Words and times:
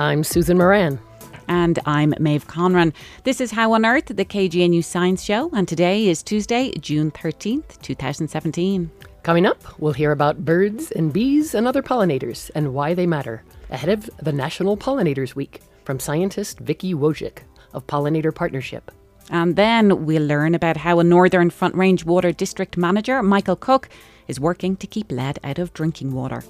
I'm 0.00 0.24
Susan 0.24 0.56
Moran. 0.56 0.98
And 1.46 1.78
I'm 1.84 2.14
Maeve 2.18 2.46
Conran. 2.46 2.94
This 3.24 3.38
is 3.38 3.50
How 3.50 3.74
on 3.74 3.84
Earth, 3.84 4.06
the 4.06 4.24
KGNU 4.24 4.82
Science 4.82 5.22
Show, 5.22 5.50
and 5.52 5.68
today 5.68 6.08
is 6.08 6.22
Tuesday, 6.22 6.72
June 6.80 7.10
13th, 7.10 7.78
2017. 7.82 8.90
Coming 9.22 9.44
up, 9.44 9.62
we'll 9.78 9.92
hear 9.92 10.12
about 10.12 10.42
birds 10.42 10.90
and 10.90 11.12
bees 11.12 11.54
and 11.54 11.66
other 11.66 11.82
pollinators 11.82 12.50
and 12.54 12.72
why 12.72 12.94
they 12.94 13.04
matter 13.04 13.44
ahead 13.68 13.90
of 13.90 14.08
the 14.22 14.32
National 14.32 14.74
Pollinators 14.74 15.34
Week 15.34 15.60
from 15.84 16.00
scientist 16.00 16.60
Vicki 16.60 16.94
Wojcik 16.94 17.40
of 17.74 17.86
Pollinator 17.86 18.34
Partnership. 18.34 18.90
And 19.28 19.54
then 19.54 20.06
we'll 20.06 20.24
learn 20.24 20.54
about 20.54 20.78
how 20.78 20.98
a 21.00 21.04
Northern 21.04 21.50
Front 21.50 21.74
Range 21.74 22.06
Water 22.06 22.32
District 22.32 22.78
Manager, 22.78 23.22
Michael 23.22 23.54
Cook, 23.54 23.90
is 24.28 24.40
working 24.40 24.76
to 24.76 24.86
keep 24.86 25.12
lead 25.12 25.38
out 25.44 25.58
of 25.58 25.74
drinking 25.74 26.14
water. 26.14 26.42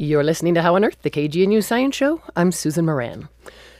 You're 0.00 0.22
listening 0.22 0.54
to 0.54 0.62
How 0.62 0.76
on 0.76 0.84
Earth, 0.84 1.02
the 1.02 1.10
KGNU 1.10 1.64
Science 1.64 1.96
Show. 1.96 2.22
I'm 2.36 2.52
Susan 2.52 2.84
Moran. 2.84 3.28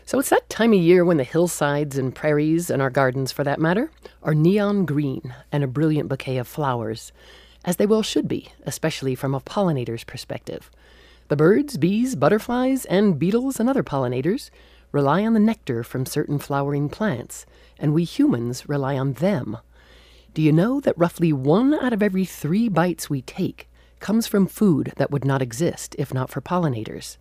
So 0.04 0.18
it's 0.18 0.30
that 0.30 0.50
time 0.50 0.72
of 0.72 0.80
year 0.80 1.04
when 1.04 1.16
the 1.16 1.22
hillsides 1.22 1.96
and 1.96 2.12
prairies, 2.12 2.70
and 2.70 2.82
our 2.82 2.90
gardens 2.90 3.30
for 3.30 3.44
that 3.44 3.60
matter, 3.60 3.92
are 4.24 4.34
neon 4.34 4.84
green 4.84 5.32
and 5.52 5.62
a 5.62 5.68
brilliant 5.68 6.08
bouquet 6.08 6.38
of 6.38 6.48
flowers, 6.48 7.12
as 7.64 7.76
they 7.76 7.86
well 7.86 8.02
should 8.02 8.26
be, 8.26 8.48
especially 8.64 9.14
from 9.14 9.32
a 9.32 9.38
pollinator's 9.38 10.02
perspective. 10.02 10.72
The 11.28 11.36
birds, 11.36 11.76
bees, 11.76 12.16
butterflies, 12.16 12.84
and 12.86 13.16
beetles 13.16 13.60
and 13.60 13.70
other 13.70 13.84
pollinators 13.84 14.50
rely 14.90 15.24
on 15.24 15.34
the 15.34 15.38
nectar 15.38 15.84
from 15.84 16.04
certain 16.04 16.40
flowering 16.40 16.88
plants, 16.88 17.46
and 17.78 17.94
we 17.94 18.02
humans 18.02 18.68
rely 18.68 18.98
on 18.98 19.12
them. 19.12 19.56
Do 20.34 20.42
you 20.42 20.50
know 20.50 20.80
that 20.80 20.98
roughly 20.98 21.32
one 21.32 21.74
out 21.74 21.92
of 21.92 22.02
every 22.02 22.24
three 22.24 22.68
bites 22.68 23.08
we 23.08 23.22
take 23.22 23.68
comes 24.00 24.26
from 24.26 24.46
food 24.46 24.92
that 24.96 25.10
would 25.10 25.24
not 25.24 25.42
exist 25.42 25.94
if 25.98 26.12
not 26.12 26.30
for 26.30 26.40
pollinators. 26.40 27.16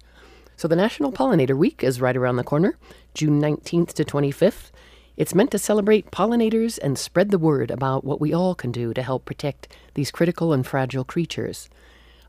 So 0.55 0.67
the 0.67 0.75
National 0.75 1.11
Pollinator 1.11 1.55
Week 1.55 1.83
is 1.83 2.01
right 2.01 2.17
around 2.17 2.37
the 2.37 2.43
corner, 2.43 2.77
June 3.13 3.41
19th 3.41 3.93
to 3.93 4.03
25th. 4.03 4.71
It's 5.15 5.35
meant 5.35 5.51
to 5.51 5.59
celebrate 5.59 6.11
pollinators 6.11 6.79
and 6.81 6.97
spread 6.97 7.31
the 7.31 7.37
word 7.37 7.71
about 7.71 8.03
what 8.03 8.19
we 8.19 8.33
all 8.33 8.55
can 8.55 8.71
do 8.71 8.93
to 8.93 9.03
help 9.03 9.25
protect 9.25 9.67
these 9.93 10.11
critical 10.11 10.53
and 10.53 10.65
fragile 10.65 11.03
creatures. 11.03 11.69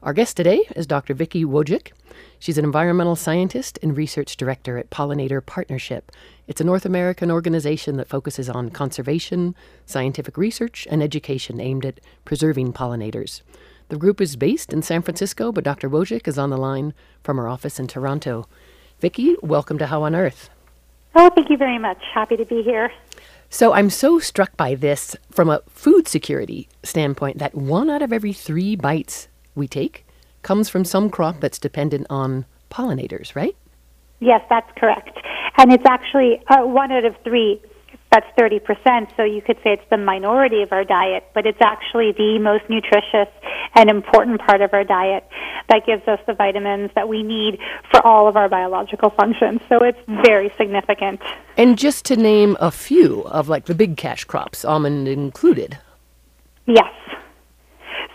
Our 0.03 0.13
guest 0.13 0.37
today 0.37 0.63
is 0.77 0.87
Dr. 0.87 1.13
Vicki 1.13 1.45
Wojcik. 1.45 1.93
She's 2.39 2.57
an 2.57 2.65
environmental 2.65 3.17
scientist 3.17 3.81
and 3.83 3.97
research 3.97 4.37
director 4.37 4.79
at 4.79 4.91
Pollinator 4.91 5.45
Partnership. 5.45 6.13
It's 6.47 6.61
a 6.61 6.65
North 6.65 6.87
American 6.87 7.31
organization 7.31 7.97
that 7.97 8.09
focuses 8.09 8.49
on 8.49 8.71
conservation, 8.71 9.57
scientific 9.87 10.37
research, 10.37 10.87
and 10.89 11.03
education 11.03 11.61
aimed 11.61 11.85
at 11.85 12.01
preserving 12.25 12.75
pollinators. 12.75 13.43
The 13.89 13.97
group 13.97 14.21
is 14.21 14.37
based 14.37 14.75
in 14.75 14.83
San 14.83 15.01
Francisco, 15.01 15.51
but 15.51 15.65
Dr. 15.65 15.89
Wojcik 15.89 16.29
is 16.29 16.39
on 16.39 16.51
the 16.51 16.59
line 16.59 16.93
from 17.23 17.39
her 17.39 17.49
office 17.49 17.81
in 17.81 17.87
Toronto. 17.87 18.47
Vicki, 19.01 19.35
welcome 19.43 19.79
to 19.79 19.87
How 19.87 20.03
on 20.03 20.15
Earth. 20.15 20.51
Oh, 21.15 21.31
thank 21.35 21.49
you 21.49 21.57
very 21.57 21.79
much. 21.79 21.97
Happy 22.13 22.37
to 22.37 22.45
be 22.45 22.63
here. 22.63 22.93
So 23.49 23.73
I'm 23.73 23.89
so 23.89 24.19
struck 24.19 24.55
by 24.59 24.75
this 24.75 25.17
from 25.31 25.49
a 25.49 25.63
food 25.71 26.07
security 26.07 26.69
standpoint 26.83 27.39
that 27.39 27.55
one 27.55 27.89
out 27.89 28.03
of 28.03 28.13
every 28.13 28.35
three 28.35 28.77
bites 28.77 29.29
we 29.55 29.67
take 29.67 30.07
comes 30.43 30.69
from 30.69 30.85
some 30.85 31.09
crop 31.09 31.41
that's 31.41 31.59
dependent 31.59 32.07
on 32.11 32.45
pollinators, 32.71 33.35
right? 33.35 33.57
Yes, 34.21 34.43
that's 34.51 34.71
correct. 34.77 35.19
And 35.57 35.73
it's 35.73 35.87
actually 35.87 36.43
uh, 36.49 36.67
one 36.67 36.93
out 36.93 37.07
of 37.07 37.17
three 37.25 37.63
that's 38.11 38.27
30%, 38.39 39.15
so 39.17 39.25
you 39.25 39.43
could 39.43 39.57
say 39.57 39.75
it's 39.75 39.91
the 39.91 39.99
minority 39.99 40.63
of 40.63 40.73
our 40.73 40.85
diet, 40.85 41.29
but 41.35 41.47
it's 41.47 41.61
actually 41.61 42.13
the 42.13 42.39
most 42.39 42.65
nutritious 42.71 43.29
and 43.75 43.91
important 43.91 44.41
part 44.41 44.63
of 44.63 44.73
our 44.73 44.85
diet 44.85 45.29
that 45.69 45.85
gives 45.85 46.07
us 46.09 46.19
the 46.27 46.33
vitamins 46.33 46.91
that 46.95 47.09
we 47.09 47.23
need 47.23 47.59
for 47.91 48.05
all 48.07 48.27
of 48.27 48.37
our 48.37 48.49
biological 48.49 49.11
functions. 49.11 49.61
So 49.69 49.79
it's 49.83 49.99
very 50.07 50.51
significant. 50.57 51.21
And 51.57 51.77
just 51.77 52.07
to 52.07 52.17
name 52.17 52.57
a 52.61 52.71
few 52.71 53.23
of 53.25 53.49
like 53.49 53.67
the 53.67 53.75
big 53.75 53.99
cash 53.99 54.25
crops, 54.25 54.65
almond 54.65 55.07
included. 55.07 55.77
Yes. 56.67 56.93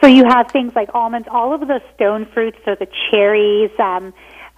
So 0.02 0.08
you 0.08 0.26
have 0.26 0.50
things 0.52 0.74
like 0.76 0.90
almonds, 0.94 1.28
all 1.32 1.54
of 1.54 1.62
the 1.62 1.82
stone 1.96 2.26
fruits, 2.34 2.58
so 2.66 2.76
the 2.76 2.88
cherries, 3.12 3.72
um, 3.80 4.14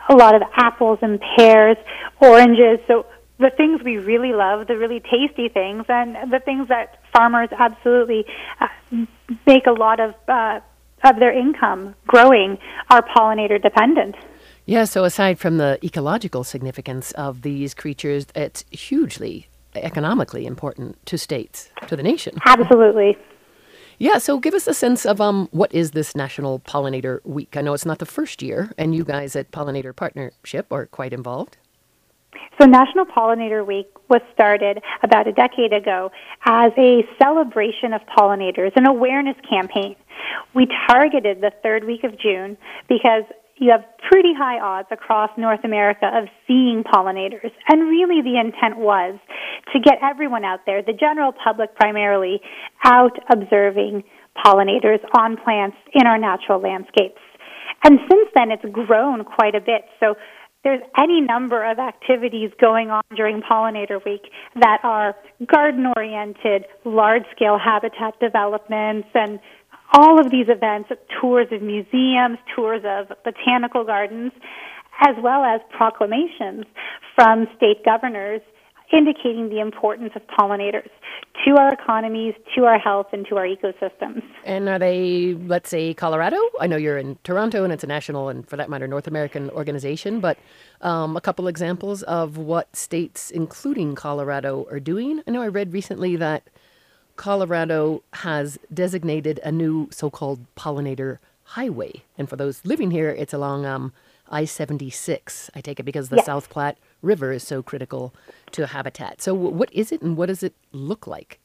a 0.09 0.15
lot 0.15 0.33
of 0.33 0.41
apples 0.55 0.99
and 1.01 1.19
pears, 1.35 1.77
oranges. 2.21 2.79
So 2.87 3.05
the 3.37 3.51
things 3.55 3.81
we 3.83 3.97
really 3.97 4.33
love, 4.33 4.67
the 4.67 4.77
really 4.77 5.01
tasty 5.01 5.49
things, 5.49 5.85
and 5.89 6.31
the 6.31 6.39
things 6.39 6.67
that 6.69 6.99
farmers 7.13 7.49
absolutely 7.57 8.25
uh, 8.61 8.67
make 9.45 9.67
a 9.67 9.73
lot 9.73 9.99
of 9.99 10.13
uh, 10.27 10.59
of 11.03 11.19
their 11.19 11.37
income 11.37 11.93
growing 12.07 12.57
are 12.89 13.03
pollinator 13.03 13.61
dependent. 13.61 14.15
Yeah, 14.65 14.85
so 14.85 15.03
aside 15.03 15.37
from 15.37 15.57
the 15.57 15.77
ecological 15.83 16.43
significance 16.43 17.11
of 17.11 17.43
these 17.43 17.75
creatures, 17.75 18.25
it's 18.35 18.65
hugely 18.71 19.47
economically 19.75 20.45
important 20.45 21.05
to 21.05 21.17
states, 21.17 21.69
to 21.87 21.95
the 21.95 22.01
nation. 22.01 22.37
Absolutely. 22.45 23.17
Yeah, 23.97 24.17
so 24.17 24.39
give 24.39 24.53
us 24.53 24.67
a 24.67 24.73
sense 24.73 25.05
of 25.05 25.21
um, 25.21 25.47
what 25.51 25.73
is 25.73 25.91
this 25.91 26.15
National 26.15 26.59
Pollinator 26.59 27.23
Week? 27.23 27.55
I 27.55 27.61
know 27.61 27.73
it's 27.73 27.85
not 27.85 27.99
the 27.99 28.05
first 28.05 28.41
year, 28.41 28.73
and 28.77 28.95
you 28.95 29.03
guys 29.05 29.35
at 29.35 29.51
Pollinator 29.51 29.95
Partnership 29.95 30.67
are 30.71 30.85
quite 30.87 31.13
involved. 31.13 31.57
So 32.59 32.67
National 32.67 33.05
Pollinator 33.05 33.65
Week 33.65 33.87
was 34.09 34.21
started 34.33 34.81
about 35.03 35.27
a 35.27 35.31
decade 35.31 35.73
ago 35.73 36.11
as 36.45 36.71
a 36.77 37.03
celebration 37.21 37.93
of 37.93 38.01
pollinators, 38.17 38.71
an 38.75 38.87
awareness 38.87 39.35
campaign. 39.49 39.95
We 40.53 40.67
targeted 40.89 41.41
the 41.41 41.51
third 41.63 41.83
week 41.83 42.03
of 42.03 42.17
June 42.19 42.57
because 42.87 43.23
you 43.57 43.71
have 43.71 43.85
pretty 44.09 44.33
high 44.33 44.59
odds 44.59 44.87
across 44.91 45.29
North 45.37 45.63
America 45.63 46.09
of 46.13 46.27
seeing 46.45 46.83
pollinators. 46.83 47.51
And 47.69 47.87
really 47.87 48.21
the 48.21 48.37
intent 48.39 48.77
was 48.77 49.17
to 49.73 49.79
get 49.79 49.95
everyone 50.03 50.43
out 50.43 50.61
there, 50.65 50.81
the 50.81 50.93
general 50.93 51.31
public 51.31 51.73
primarily, 51.75 52.41
out 52.83 53.17
observing 53.31 54.03
pollinators 54.45 54.99
on 55.17 55.37
plants 55.37 55.77
in 55.93 56.05
our 56.05 56.17
natural 56.17 56.59
landscapes. 56.59 57.21
And 57.83 57.99
since 58.09 58.29
then 58.35 58.51
it's 58.51 58.65
grown 58.71 59.23
quite 59.23 59.55
a 59.55 59.61
bit. 59.61 59.85
So 59.99 60.15
there's 60.65 60.81
any 60.97 61.21
number 61.21 61.63
of 61.63 61.77
activities 61.77 62.49
going 62.59 62.89
on 62.89 63.03
during 63.15 63.41
pollinator 63.41 64.03
week 64.03 64.23
that 64.59 64.79
are 64.83 65.15
garden 65.45 65.85
oriented, 65.95 66.65
large 66.83 67.23
scale 67.33 67.57
habitat 67.57 68.19
developments 68.19 69.07
and 69.13 69.39
all 69.93 70.19
of 70.19 70.31
these 70.31 70.47
events, 70.49 70.89
tours 71.21 71.47
of 71.51 71.61
museums, 71.61 72.39
tours 72.53 72.81
of 72.83 73.15
botanical 73.23 73.85
gardens, 73.85 74.31
as 75.07 75.15
well 75.21 75.43
as 75.43 75.61
proclamations 75.69 76.65
from 77.13 77.47
state 77.55 77.85
governors 77.85 78.41
indicating 78.91 79.49
the 79.49 79.59
importance 79.59 80.11
of 80.15 80.21
pollinators 80.27 80.89
to 81.45 81.57
our 81.57 81.73
economies, 81.73 82.33
to 82.55 82.65
our 82.65 82.77
health, 82.77 83.07
and 83.11 83.25
to 83.27 83.37
our 83.37 83.45
ecosystems. 83.45 84.23
And 84.45 84.69
are 84.69 84.79
they, 84.79 85.33
let's 85.33 85.69
say, 85.69 85.93
Colorado? 85.93 86.37
I 86.59 86.67
know 86.67 86.77
you're 86.77 86.97
in 86.97 87.17
Toronto 87.23 87.63
and 87.63 87.73
it's 87.73 87.83
a 87.83 87.87
national 87.87 88.29
and, 88.29 88.47
for 88.47 88.57
that 88.57 88.69
matter, 88.69 88.87
North 88.87 89.07
American 89.07 89.49
organization, 89.51 90.19
but 90.19 90.37
um, 90.81 91.17
a 91.17 91.21
couple 91.21 91.47
examples 91.47 92.03
of 92.03 92.37
what 92.37 92.75
states, 92.75 93.31
including 93.31 93.95
Colorado, 93.95 94.67
are 94.71 94.79
doing. 94.79 95.21
I 95.27 95.31
know 95.31 95.41
I 95.41 95.47
read 95.47 95.73
recently 95.73 96.15
that 96.17 96.43
Colorado 97.15 98.03
has 98.13 98.57
designated 98.73 99.39
a 99.43 99.51
new 99.51 99.87
so 99.91 100.09
called 100.09 100.39
pollinator 100.55 101.19
highway. 101.45 102.03
And 102.17 102.27
for 102.29 102.35
those 102.35 102.65
living 102.65 102.91
here, 102.91 103.09
it's 103.09 103.33
along 103.33 103.65
um, 103.65 103.93
I 104.29 104.45
76. 104.45 105.51
I 105.55 105.61
take 105.61 105.79
it 105.79 105.83
because 105.83 106.09
the 106.09 106.17
yes. 106.17 106.25
South 106.25 106.49
Platte 106.49 106.77
River 107.01 107.31
is 107.31 107.43
so 107.43 107.61
critical 107.61 108.13
to 108.51 108.67
habitat. 108.67 109.21
So, 109.21 109.33
what 109.33 109.71
is 109.71 109.91
it 109.91 110.01
and 110.01 110.17
what 110.17 110.27
does 110.27 110.43
it 110.43 110.53
look 110.71 111.07
like? 111.07 111.39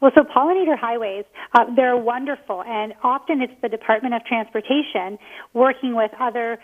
Well, 0.00 0.12
so 0.14 0.22
pollinator 0.22 0.78
highways, 0.78 1.24
uh, 1.54 1.64
they're 1.74 1.96
wonderful, 1.96 2.62
and 2.64 2.92
often 3.02 3.40
it's 3.40 3.54
the 3.62 3.68
Department 3.68 4.14
of 4.14 4.24
Transportation 4.24 5.18
working 5.54 5.94
with 5.94 6.10
other 6.20 6.58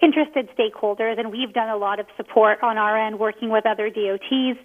interested 0.00 0.48
stakeholders, 0.56 1.18
and 1.18 1.30
we've 1.30 1.52
done 1.52 1.68
a 1.68 1.76
lot 1.76 2.00
of 2.00 2.06
support 2.16 2.58
on 2.62 2.78
our 2.78 2.98
end 2.98 3.18
working 3.18 3.50
with 3.50 3.66
other 3.66 3.90
DOTs 3.90 4.58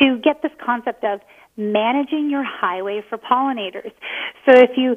to 0.00 0.18
get 0.22 0.42
this 0.42 0.52
concept 0.64 1.04
of 1.04 1.20
managing 1.56 2.30
your 2.30 2.44
highway 2.44 3.02
for 3.08 3.18
pollinators. 3.18 3.92
So 4.46 4.56
if 4.56 4.70
you 4.76 4.96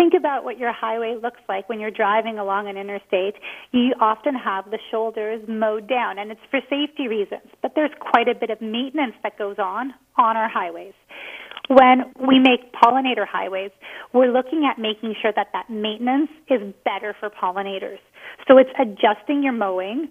think 0.00 0.14
about 0.16 0.44
what 0.44 0.56
your 0.58 0.72
highway 0.72 1.14
looks 1.22 1.40
like 1.46 1.68
when 1.68 1.78
you're 1.78 1.90
driving 1.90 2.38
along 2.38 2.68
an 2.68 2.78
interstate. 2.78 3.34
You 3.70 3.92
often 4.00 4.34
have 4.34 4.70
the 4.70 4.78
shoulders 4.90 5.42
mowed 5.46 5.86
down, 5.88 6.18
and 6.18 6.30
it's 6.30 6.40
for 6.50 6.60
safety 6.70 7.06
reasons. 7.06 7.42
But 7.60 7.72
there's 7.74 7.90
quite 8.00 8.26
a 8.26 8.34
bit 8.34 8.48
of 8.48 8.62
maintenance 8.62 9.12
that 9.22 9.36
goes 9.36 9.56
on 9.58 9.92
on 10.16 10.36
our 10.38 10.48
highways. 10.48 10.94
when 11.68 12.12
we 12.26 12.40
make 12.40 12.72
pollinator 12.72 13.26
highways, 13.26 13.70
we're 14.12 14.32
looking 14.32 14.68
at 14.68 14.80
making 14.80 15.14
sure 15.22 15.32
that 15.36 15.48
that 15.52 15.70
maintenance 15.70 16.30
is 16.48 16.60
better 16.84 17.14
for 17.20 17.30
pollinators. 17.30 18.00
So 18.48 18.58
it's 18.58 18.70
adjusting 18.76 19.44
your 19.44 19.52
mowing 19.52 20.08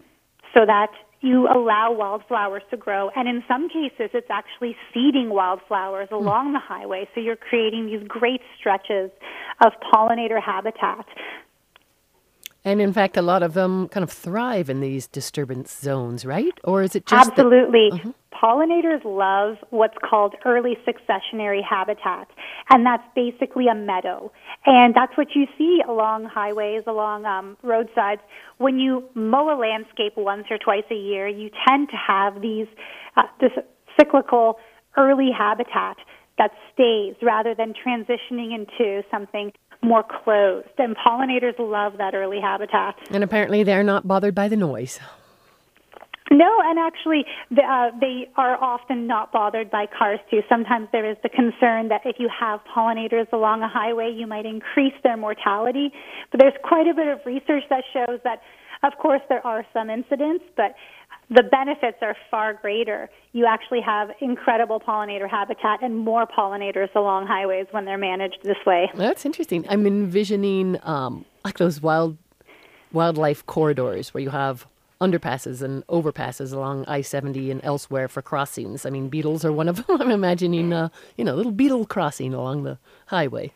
so 0.53 0.65
that 0.65 0.91
you 1.21 1.47
allow 1.47 1.91
wildflowers 1.91 2.63
to 2.71 2.77
grow. 2.77 3.09
And 3.15 3.27
in 3.27 3.43
some 3.47 3.67
cases, 3.67 4.11
it's 4.13 4.29
actually 4.29 4.75
seeding 4.93 5.29
wildflowers 5.29 6.09
mm. 6.09 6.17
along 6.17 6.53
the 6.53 6.59
highway. 6.59 7.07
So 7.13 7.21
you're 7.21 7.35
creating 7.35 7.87
these 7.87 8.07
great 8.07 8.41
stretches 8.57 9.11
of 9.63 9.73
pollinator 9.93 10.41
habitat. 10.41 11.05
And 12.65 12.81
in 12.81 12.91
fact, 12.91 13.15
a 13.15 13.21
lot 13.21 13.41
of 13.41 13.53
them 13.53 13.87
kind 13.87 14.03
of 14.03 14.11
thrive 14.11 14.69
in 14.69 14.81
these 14.81 15.07
disturbance 15.07 15.73
zones, 15.79 16.25
right? 16.25 16.53
Or 16.63 16.83
is 16.83 16.95
it 16.95 17.05
just 17.05 17.29
absolutely? 17.29 17.89
That, 17.91 18.01
uh-huh. 18.01 18.11
Pollinators 18.41 19.03
love 19.03 19.57
what's 19.69 19.97
called 20.07 20.35
early 20.45 20.77
successionary 20.87 21.61
habitat, 21.63 22.29
and 22.69 22.85
that's 22.85 23.03
basically 23.13 23.67
a 23.67 23.75
meadow. 23.75 24.31
And 24.65 24.93
that's 24.93 25.17
what 25.17 25.35
you 25.35 25.45
see 25.57 25.81
along 25.87 26.25
highways, 26.25 26.83
along 26.87 27.25
um, 27.25 27.57
roadsides. 27.63 28.21
When 28.57 28.79
you 28.79 29.03
mow 29.13 29.53
a 29.53 29.57
landscape 29.59 30.13
once 30.15 30.45
or 30.49 30.57
twice 30.57 30.85
a 30.89 30.95
year, 30.95 31.27
you 31.27 31.49
tend 31.67 31.89
to 31.89 31.97
have 31.97 32.41
these 32.41 32.67
uh, 33.17 33.23
this 33.41 33.51
cyclical 33.97 34.57
early 34.95 35.31
habitat 35.37 35.97
that 36.37 36.51
stays 36.73 37.15
rather 37.21 37.53
than 37.53 37.73
transitioning 37.73 38.55
into 38.55 39.03
something 39.11 39.51
more 39.81 40.03
closed. 40.03 40.67
And 40.77 40.95
pollinators 40.95 41.57
love 41.59 41.97
that 41.97 42.13
early 42.13 42.39
habitat. 42.41 42.95
And 43.11 43.23
apparently, 43.23 43.63
they're 43.63 43.83
not 43.83 44.07
bothered 44.07 44.35
by 44.35 44.47
the 44.47 44.57
noise. 44.57 44.99
No, 46.31 46.57
and 46.63 46.77
actually, 46.77 47.25
the, 47.49 47.63
uh, 47.63 47.97
they 47.99 48.29
are 48.37 48.55
often 48.61 49.07
not 49.07 49.31
bothered 49.31 49.71
by 49.71 49.87
cars 49.87 50.19
too. 50.29 50.41
Sometimes 50.47 50.87
there 50.91 51.09
is 51.09 51.17
the 51.23 51.29
concern 51.29 51.87
that 51.87 52.01
if 52.05 52.17
you 52.19 52.29
have 52.29 52.59
pollinators 52.75 53.31
along 53.33 53.63
a 53.63 53.67
highway, 53.67 54.13
you 54.15 54.27
might 54.27 54.45
increase 54.45 54.93
their 55.03 55.17
mortality. 55.17 55.91
But 56.31 56.39
there's 56.39 56.53
quite 56.63 56.87
a 56.87 56.93
bit 56.93 57.07
of 57.07 57.19
research 57.25 57.63
that 57.71 57.83
shows 57.91 58.19
that, 58.23 58.43
of 58.83 58.93
course, 58.99 59.21
there 59.27 59.45
are 59.45 59.65
some 59.73 59.89
incidents, 59.89 60.45
but 60.55 60.75
the 61.29 61.43
benefits 61.43 61.97
are 62.01 62.15
far 62.31 62.53
greater. 62.55 63.09
You 63.33 63.45
actually 63.45 63.81
have 63.81 64.09
incredible 64.19 64.79
pollinator 64.79 65.29
habitat 65.29 65.83
and 65.83 65.95
more 65.97 66.25
pollinators 66.25 66.93
along 66.95 67.27
highways 67.27 67.67
when 67.71 67.85
they're 67.85 67.97
managed 67.97 68.39
this 68.43 68.57
way. 68.65 68.89
That's 68.95 69.25
interesting. 69.25 69.65
I'm 69.69 69.85
envisioning 69.85 70.79
um, 70.83 71.25
like 71.45 71.57
those 71.57 71.81
wild 71.81 72.17
wildlife 72.91 73.45
corridors 73.45 74.13
where 74.13 74.23
you 74.23 74.31
have 74.31 74.65
underpasses 74.99 75.61
and 75.61 75.85
overpasses 75.87 76.51
along 76.51 76.85
I-70 76.85 77.51
and 77.51 77.61
elsewhere 77.63 78.07
for 78.07 78.21
crossings. 78.21 78.85
I 78.85 78.89
mean, 78.89 79.09
beetles 79.09 79.45
are 79.45 79.51
one 79.51 79.69
of 79.69 79.75
them. 79.87 80.01
I'm 80.01 80.11
imagining, 80.11 80.73
uh, 80.73 80.89
you 81.15 81.23
know, 81.23 81.35
little 81.35 81.51
beetle 81.51 81.85
crossing 81.85 82.33
along 82.33 82.63
the 82.63 82.79
highway. 83.05 83.53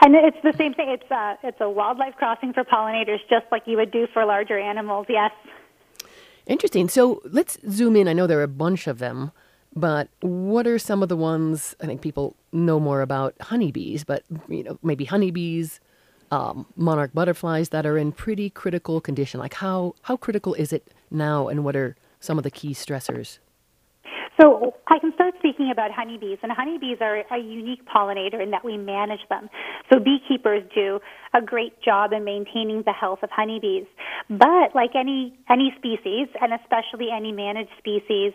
And 0.00 0.16
it's 0.16 0.36
the 0.42 0.52
same 0.58 0.74
thing. 0.74 0.88
It's 0.90 1.10
a, 1.10 1.14
uh, 1.14 1.36
it's 1.44 1.60
a 1.60 1.70
wildlife 1.70 2.16
crossing 2.16 2.52
for 2.52 2.64
pollinators, 2.64 3.20
just 3.30 3.46
like 3.52 3.62
you 3.66 3.76
would 3.76 3.92
do 3.92 4.08
for 4.12 4.24
larger 4.24 4.58
animals. 4.58 5.06
Yes. 5.08 5.30
Interesting. 6.46 6.88
So 6.88 7.22
let's 7.24 7.58
zoom 7.70 7.96
in. 7.96 8.08
I 8.08 8.12
know 8.12 8.26
there 8.26 8.40
are 8.40 8.44
a 8.44 8.48
bunch 8.48 8.86
of 8.86 8.98
them, 8.98 9.32
but 9.74 10.08
what 10.20 10.66
are 10.66 10.78
some 10.78 11.02
of 11.02 11.08
the 11.08 11.16
ones 11.16 11.74
I 11.80 11.86
think 11.86 12.00
people 12.00 12.36
know 12.52 12.80
more 12.80 13.00
about 13.00 13.34
honeybees, 13.40 14.04
but 14.04 14.24
you 14.48 14.64
know, 14.64 14.78
maybe 14.82 15.04
honeybees, 15.04 15.80
um, 16.30 16.66
monarch 16.76 17.12
butterflies 17.14 17.68
that 17.70 17.86
are 17.86 17.96
in 17.96 18.12
pretty 18.12 18.50
critical 18.50 19.00
condition? 19.00 19.40
Like 19.40 19.54
how, 19.54 19.94
how 20.02 20.16
critical 20.16 20.54
is 20.54 20.72
it 20.72 20.92
now 21.10 21.48
and 21.48 21.64
what 21.64 21.76
are 21.76 21.96
some 22.20 22.38
of 22.38 22.44
the 22.44 22.50
key 22.50 22.74
stressors? 22.74 23.38
So 24.42 24.74
I 24.88 24.98
can 24.98 25.12
start 25.14 25.34
speaking 25.38 25.70
about 25.70 25.92
honeybees, 25.92 26.38
and 26.42 26.50
honeybees 26.50 26.98
are 27.00 27.22
a 27.30 27.38
unique 27.38 27.86
pollinator 27.86 28.42
in 28.42 28.50
that 28.50 28.64
we 28.64 28.76
manage 28.76 29.20
them. 29.28 29.48
So 29.92 30.00
beekeepers 30.00 30.64
do 30.74 30.98
a 31.32 31.40
great 31.40 31.80
job 31.80 32.12
in 32.12 32.24
maintaining 32.24 32.82
the 32.84 32.92
health 32.92 33.20
of 33.22 33.30
honeybees. 33.30 33.84
But 34.28 34.74
like 34.74 34.96
any 34.96 35.38
any 35.48 35.72
species, 35.78 36.26
and 36.40 36.52
especially 36.52 37.06
any 37.14 37.30
managed 37.30 37.70
species, 37.78 38.32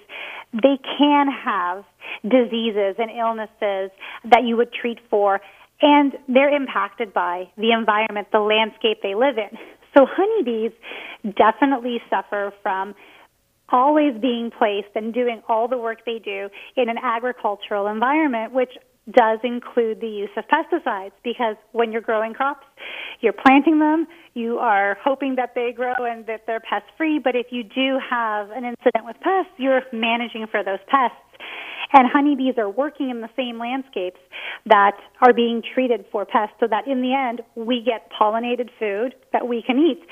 they 0.54 0.80
can 0.98 1.28
have 1.28 1.84
diseases 2.24 2.96
and 2.98 3.12
illnesses 3.12 3.92
that 4.32 4.44
you 4.46 4.56
would 4.56 4.72
treat 4.72 5.00
for 5.10 5.42
and 5.82 6.14
they're 6.28 6.56
impacted 6.56 7.14
by 7.14 7.44
the 7.58 7.72
environment, 7.72 8.30
the 8.32 8.40
landscape 8.40 9.00
they 9.04 9.14
live 9.14 9.38
in. 9.38 9.58
So 9.96 10.08
honeybees 10.10 10.72
definitely 11.36 12.02
suffer 12.10 12.52
from 12.64 12.96
always 13.70 14.14
being 14.22 14.52
placed 14.58 14.96
and 14.96 15.14
doing 15.14 15.42
all 15.48 15.68
the 15.68 15.78
work 15.78 16.00
they 16.06 16.20
do 16.20 16.50
in 16.76 16.90
an 16.90 16.98
agricultural 17.02 17.88
environment, 17.88 18.54
which 18.54 18.72
does 19.12 19.40
include 19.44 20.02
the 20.02 20.08
use 20.08 20.30
of 20.36 20.44
pesticides 20.48 21.14
because 21.24 21.56
when 21.72 21.92
you're 21.92 22.02
growing 22.02 22.34
crops, 22.34 22.66
you're 23.22 23.34
planting 23.34 23.80
them, 23.80 24.06
you 24.34 24.58
are 24.58 24.98
hoping 25.02 25.36
that 25.36 25.54
they 25.56 25.72
grow 25.76 25.96
and 26.00 26.26
that 26.28 26.42
they're 26.46 26.60
pest 26.60 26.86
free, 26.98 27.20
but 27.20 27.36
if 27.36 27.48
you 27.50 27.64
do 27.64 27.98
have 28.10 28.50
an 28.52 28.66
incident 28.66 29.06
with 29.06 29.16
pests, 29.22 29.52
you're 29.58 29.82
managing 29.94 30.46
for 30.52 30.64
those 30.64 30.80
pests. 30.88 31.16
And 31.94 32.06
honeybees 32.12 32.56
are 32.58 32.70
working 32.70 33.10
in 33.10 33.22
the 33.22 33.30
same 33.38 33.60
landscapes 33.60 34.20
that 34.66 34.98
are 35.22 35.34
being 35.34 35.64
treated 35.74 36.04
for 36.12 36.26
pests 36.26 36.56
so 36.60 36.68
that 36.70 36.86
in 36.86 37.02
the 37.02 37.14
end 37.14 37.42
we 37.56 37.82
get 37.82 38.12
pollinated 38.12 38.70
food 38.78 39.16
that 39.32 39.48
we 39.48 39.64
can 39.66 39.78
eat. 39.80 40.04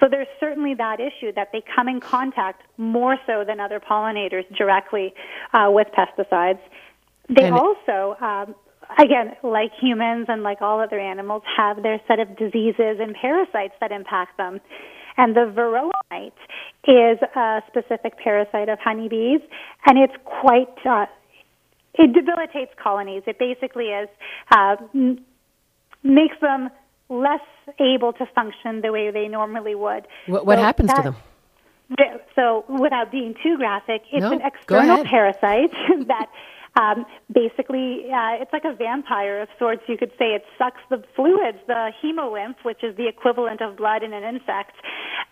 So 0.00 0.08
there's 0.10 0.28
certainly 0.40 0.74
that 0.74 1.00
issue 1.00 1.32
that 1.32 1.50
they 1.52 1.62
come 1.74 1.88
in 1.88 2.00
contact 2.00 2.62
more 2.76 3.16
so 3.26 3.44
than 3.44 3.60
other 3.60 3.80
pollinators 3.80 4.44
directly 4.56 5.14
uh, 5.52 5.68
with 5.70 5.88
pesticides. 5.96 6.58
They 7.28 7.44
and 7.44 7.54
also, 7.54 8.16
um, 8.20 8.54
again, 8.98 9.36
like 9.42 9.72
humans 9.80 10.26
and 10.28 10.42
like 10.42 10.60
all 10.60 10.80
other 10.80 10.98
animals, 10.98 11.42
have 11.56 11.82
their 11.82 12.00
set 12.06 12.18
of 12.18 12.36
diseases 12.36 12.98
and 13.00 13.14
parasites 13.14 13.74
that 13.80 13.92
impact 13.92 14.36
them. 14.36 14.60
And 15.16 15.34
the 15.36 15.42
varroa 15.42 15.90
mite 16.10 16.32
is 16.88 17.18
a 17.36 17.62
specific 17.68 18.18
parasite 18.18 18.68
of 18.68 18.78
honeybees, 18.80 19.40
and 19.86 19.96
it's 19.96 20.14
quite, 20.24 20.76
uh, 20.84 21.06
it 21.94 22.12
debilitates 22.12 22.72
colonies. 22.82 23.22
It 23.26 23.38
basically 23.38 23.86
is, 23.86 24.08
uh, 24.50 24.76
makes 26.02 26.38
them 26.40 26.68
less 27.08 27.40
able 27.78 28.12
to 28.14 28.26
function 28.34 28.80
the 28.80 28.92
way 28.92 29.10
they 29.10 29.28
normally 29.28 29.74
would. 29.74 30.06
What, 30.26 30.46
what 30.46 30.58
so 30.58 30.62
happens 30.62 30.88
that, 30.88 30.96
to 30.96 31.02
them? 31.02 31.16
So, 32.34 32.64
without 32.68 33.12
being 33.12 33.34
too 33.42 33.56
graphic, 33.56 34.02
it's 34.10 34.22
no, 34.22 34.32
an 34.32 34.40
external 34.40 35.04
parasite 35.04 35.70
that 36.06 36.30
um, 36.80 37.06
basically, 37.32 38.06
uh, 38.10 38.42
it's 38.42 38.52
like 38.52 38.64
a 38.64 38.74
vampire 38.74 39.40
of 39.40 39.48
sorts. 39.58 39.82
You 39.86 39.96
could 39.96 40.10
say 40.18 40.34
it 40.34 40.42
sucks 40.58 40.80
the 40.90 41.02
fluids, 41.14 41.58
the 41.66 41.92
hemolymph, 42.02 42.56
which 42.64 42.82
is 42.82 42.96
the 42.96 43.06
equivalent 43.06 43.60
of 43.60 43.76
blood 43.76 44.02
in 44.02 44.12
an 44.12 44.24
insect, 44.24 44.72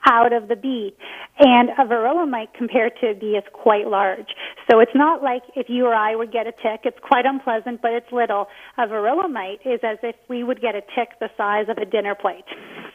out 0.08 0.32
of 0.32 0.49
the 0.49 0.56
bee. 0.56 0.94
And 1.38 1.70
a 1.70 1.84
varroa 1.84 2.28
mite 2.28 2.54
compared 2.54 2.92
to 3.00 3.08
a 3.11 3.14
bee 3.14 3.37
is 3.37 3.44
quite 3.52 3.88
large. 3.88 4.28
So 4.70 4.78
it's 4.78 4.94
not 4.94 5.22
like 5.22 5.42
if 5.56 5.68
you 5.68 5.87
or 5.87 5.94
I 5.94 6.14
would 6.14 6.32
get 6.32 6.46
a 6.46 6.52
tick. 6.52 6.82
It's 6.84 6.99
quite 7.02 7.26
unpleasant, 7.26 7.82
but 7.82 7.92
it's 7.92 8.12
little. 8.12 8.46
A 8.78 8.87
varroa 8.87 9.30
mite 9.30 9.61
is 9.64 9.80
as 9.82 9.99
if 10.02 10.14
we 10.28 10.44
would 10.44 10.61
get 10.61 10.76
a 10.76 10.82
tick 10.94 11.18
the 11.18 11.28
size 11.37 11.66
of 11.68 11.78
a 11.78 11.84
dinner 11.84 12.14
plate. 12.14 12.44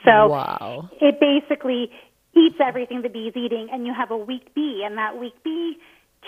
So 0.05 0.27
wow. 0.29 0.89
it 1.01 1.19
basically 1.19 1.91
eats 2.33 2.55
everything 2.63 3.01
the 3.01 3.09
bee's 3.09 3.33
eating, 3.35 3.67
and 3.71 3.85
you 3.85 3.93
have 3.93 4.11
a 4.11 4.17
weak 4.17 4.53
bee, 4.53 4.83
and 4.85 4.97
that 4.97 5.19
weak 5.19 5.33
bee 5.43 5.77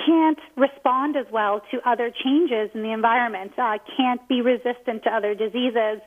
can't 0.06 0.39
respond 0.56 1.15
as 1.15 1.25
well 1.32 1.62
to 1.72 1.77
other 1.89 2.12
changes 2.24 2.70
in 2.74 2.84
the 2.84 2.91
environment, 2.91 3.51
uh, 3.58 3.77
can't 3.98 4.25
be 4.27 4.41
resistant 4.41 5.03
to 5.03 5.10
other 5.10 5.34
diseases 5.34 6.01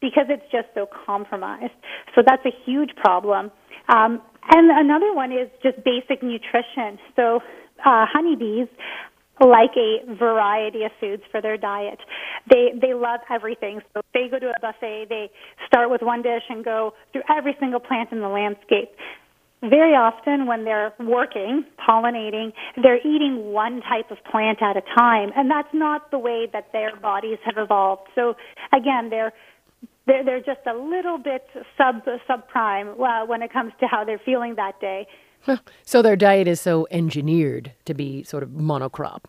because 0.00 0.26
it's 0.28 0.44
just 0.52 0.68
so 0.74 0.86
compromised. 1.06 1.74
So 2.14 2.22
that's 2.26 2.44
a 2.46 2.52
huge 2.64 2.90
problem. 2.96 3.50
Um, 3.88 4.22
and 4.50 4.70
another 4.70 5.12
one 5.12 5.32
is 5.32 5.48
just 5.62 5.82
basic 5.84 6.22
nutrition. 6.22 6.98
So 7.16 7.40
uh, 7.84 8.06
honeybees 8.06 8.68
like 9.40 9.70
a 9.76 10.14
variety 10.18 10.82
of 10.84 10.90
foods 11.00 11.22
for 11.30 11.40
their 11.40 11.56
diet. 11.56 11.98
They 12.50 12.72
they 12.80 12.94
love 12.94 13.20
everything. 13.30 13.80
So 13.94 14.00
they 14.12 14.28
go 14.28 14.38
to 14.38 14.46
a 14.46 14.60
buffet, 14.60 15.06
they 15.08 15.30
start 15.66 15.90
with 15.90 16.02
one 16.02 16.22
dish 16.22 16.42
and 16.48 16.64
go 16.64 16.94
through 17.12 17.22
every 17.30 17.56
single 17.60 17.80
plant 17.80 18.10
in 18.10 18.20
the 18.20 18.28
landscape 18.28 18.90
very 19.60 19.94
often 19.94 20.46
when 20.46 20.64
they're 20.64 20.92
working, 21.00 21.64
pollinating, 21.86 22.52
they're 22.80 23.00
eating 23.00 23.52
one 23.52 23.80
type 23.82 24.10
of 24.10 24.18
plant 24.30 24.62
at 24.62 24.76
a 24.76 24.82
time, 24.96 25.30
and 25.36 25.50
that's 25.50 25.72
not 25.72 26.10
the 26.10 26.18
way 26.18 26.48
that 26.52 26.72
their 26.72 26.94
bodies 26.96 27.38
have 27.44 27.58
evolved. 27.58 28.02
So 28.14 28.34
again, 28.72 29.10
they're 29.10 29.32
they're, 30.06 30.24
they're 30.24 30.40
just 30.40 30.66
a 30.66 30.74
little 30.74 31.18
bit 31.18 31.46
sub 31.76 32.02
subprime 32.28 32.98
uh, 32.98 33.26
when 33.26 33.42
it 33.42 33.52
comes 33.52 33.72
to 33.80 33.86
how 33.86 34.04
they're 34.04 34.20
feeling 34.24 34.54
that 34.56 34.80
day. 34.80 35.06
So 35.84 36.02
their 36.02 36.16
diet 36.16 36.48
is 36.48 36.60
so 36.60 36.86
engineered 36.90 37.72
to 37.86 37.94
be 37.94 38.22
sort 38.24 38.42
of 38.42 38.50
monocrop 38.50 39.20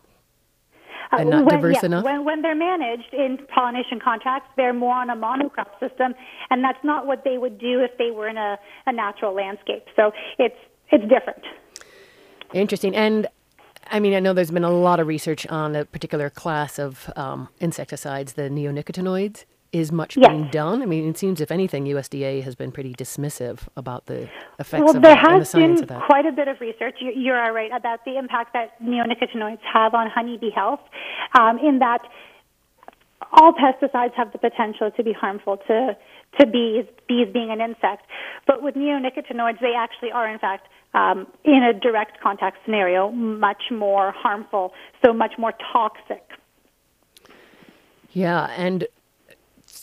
and 1.18 1.30
not 1.30 1.44
when, 1.44 1.56
diverse 1.56 1.82
enough? 1.82 2.04
When, 2.04 2.24
when 2.24 2.42
they're 2.42 2.54
managed 2.54 3.12
in 3.12 3.38
pollination 3.52 4.00
contracts, 4.00 4.48
they're 4.56 4.72
more 4.72 4.94
on 4.94 5.10
a 5.10 5.16
monocrop 5.16 5.78
system, 5.80 6.14
and 6.50 6.62
that's 6.62 6.82
not 6.84 7.06
what 7.06 7.24
they 7.24 7.38
would 7.38 7.58
do 7.58 7.80
if 7.80 7.96
they 7.98 8.10
were 8.10 8.28
in 8.28 8.36
a, 8.36 8.58
a 8.86 8.92
natural 8.92 9.34
landscape. 9.34 9.86
So 9.96 10.12
it's 10.38 10.56
it's 10.90 11.04
different. 11.08 11.44
Interesting. 12.52 12.96
And 12.96 13.28
I 13.90 14.00
mean, 14.00 14.14
I 14.14 14.20
know 14.20 14.32
there's 14.32 14.50
been 14.50 14.64
a 14.64 14.70
lot 14.70 15.00
of 15.00 15.06
research 15.06 15.46
on 15.48 15.74
a 15.74 15.84
particular 15.84 16.30
class 16.30 16.78
of 16.78 17.10
um, 17.16 17.48
insecticides, 17.58 18.34
the 18.34 18.42
neonicotinoids. 18.42 19.44
Is 19.72 19.92
much 19.92 20.16
Yes. 20.16 20.28
being 20.28 20.48
done? 20.48 20.82
I 20.82 20.86
mean, 20.86 21.08
it 21.08 21.16
seems, 21.16 21.40
if 21.40 21.52
anything, 21.52 21.84
USDA 21.86 22.42
has 22.42 22.56
been 22.56 22.72
pretty 22.72 22.92
dismissive 22.92 23.68
about 23.76 24.06
the 24.06 24.28
effects 24.58 24.82
Well, 24.82 24.96
of 24.96 25.02
there 25.02 25.14
that 25.14 25.24
and 25.24 25.34
the 25.36 25.38
has 25.38 25.50
science 25.50 25.82
been 25.82 26.00
quite 26.00 26.26
a 26.26 26.32
bit 26.32 26.48
of 26.48 26.60
research. 26.60 26.96
You, 26.98 27.12
you 27.12 27.32
are 27.32 27.52
right 27.52 27.70
about 27.72 28.04
the 28.04 28.18
impact 28.18 28.52
that 28.54 28.82
neonicotinoids 28.82 29.60
have 29.62 29.94
on 29.94 30.10
honeybee 30.10 30.50
health, 30.50 30.80
um, 31.38 31.58
in 31.60 31.78
that 31.78 32.02
all 33.32 33.52
pesticides 33.52 34.12
have 34.14 34.32
the 34.32 34.38
potential 34.38 34.90
to 34.90 35.04
be 35.04 35.12
harmful 35.12 35.58
to, 35.68 35.96
to 36.40 36.46
bees, 36.46 36.84
bees 37.06 37.28
being 37.32 37.50
an 37.52 37.60
insect. 37.60 38.06
But 38.48 38.64
with 38.64 38.74
neonicotinoids, 38.74 39.60
they 39.60 39.74
actually 39.76 40.10
are, 40.10 40.28
in 40.28 40.40
fact, 40.40 40.66
um, 40.94 41.28
in 41.44 41.62
a 41.62 41.72
direct 41.72 42.20
contact 42.20 42.58
scenario, 42.64 43.12
much 43.12 43.70
more 43.70 44.10
harmful, 44.10 44.72
so 45.04 45.12
much 45.12 45.34
more 45.38 45.52
toxic. 45.72 46.24
Yeah, 48.12 48.50
and 48.56 48.88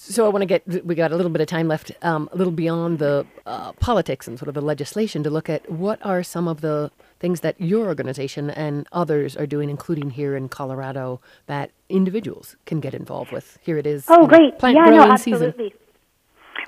so 0.08 0.26
I 0.26 0.30
want 0.30 0.42
to 0.42 0.46
get, 0.46 0.86
we 0.86 0.96
got 0.96 1.12
a 1.12 1.16
little 1.16 1.32
bit 1.32 1.42
of 1.42 1.48
time 1.48 1.68
left, 1.68 1.92
um, 2.02 2.30
a 2.32 2.38
little 2.38 2.54
beyond 2.54 3.00
the 3.00 3.26
uh, 3.46 3.74
politics 3.74 4.28
and 4.28 4.38
sort 4.40 4.48
of 4.48 4.56
the 4.56 4.62
legislation 4.62 5.24
to 5.24 5.30
look 5.30 5.50
at 5.50 5.70
what 5.70 6.04
are 6.06 6.24
some 6.24 6.48
of 6.48 6.62
the 6.62 6.92
things 7.20 7.42
that 7.42 7.60
your 7.60 7.88
organization 7.88 8.50
and 8.50 8.88
others 8.92 9.36
are 9.36 9.48
doing, 9.48 9.70
including 9.70 10.12
here 10.12 10.36
in 10.36 10.50
Colorado, 10.50 11.20
that 11.48 11.72
individuals 11.90 12.56
can 12.66 12.80
get 12.80 12.94
involved 12.94 13.32
with. 13.32 13.58
Here 13.62 13.78
it 13.78 13.86
is. 13.86 14.06
Oh, 14.08 14.28
great. 14.28 14.58
Plant 14.60 14.78
yeah, 14.78 14.86
growing 14.86 15.10
no, 15.10 15.16
season. 15.18 15.54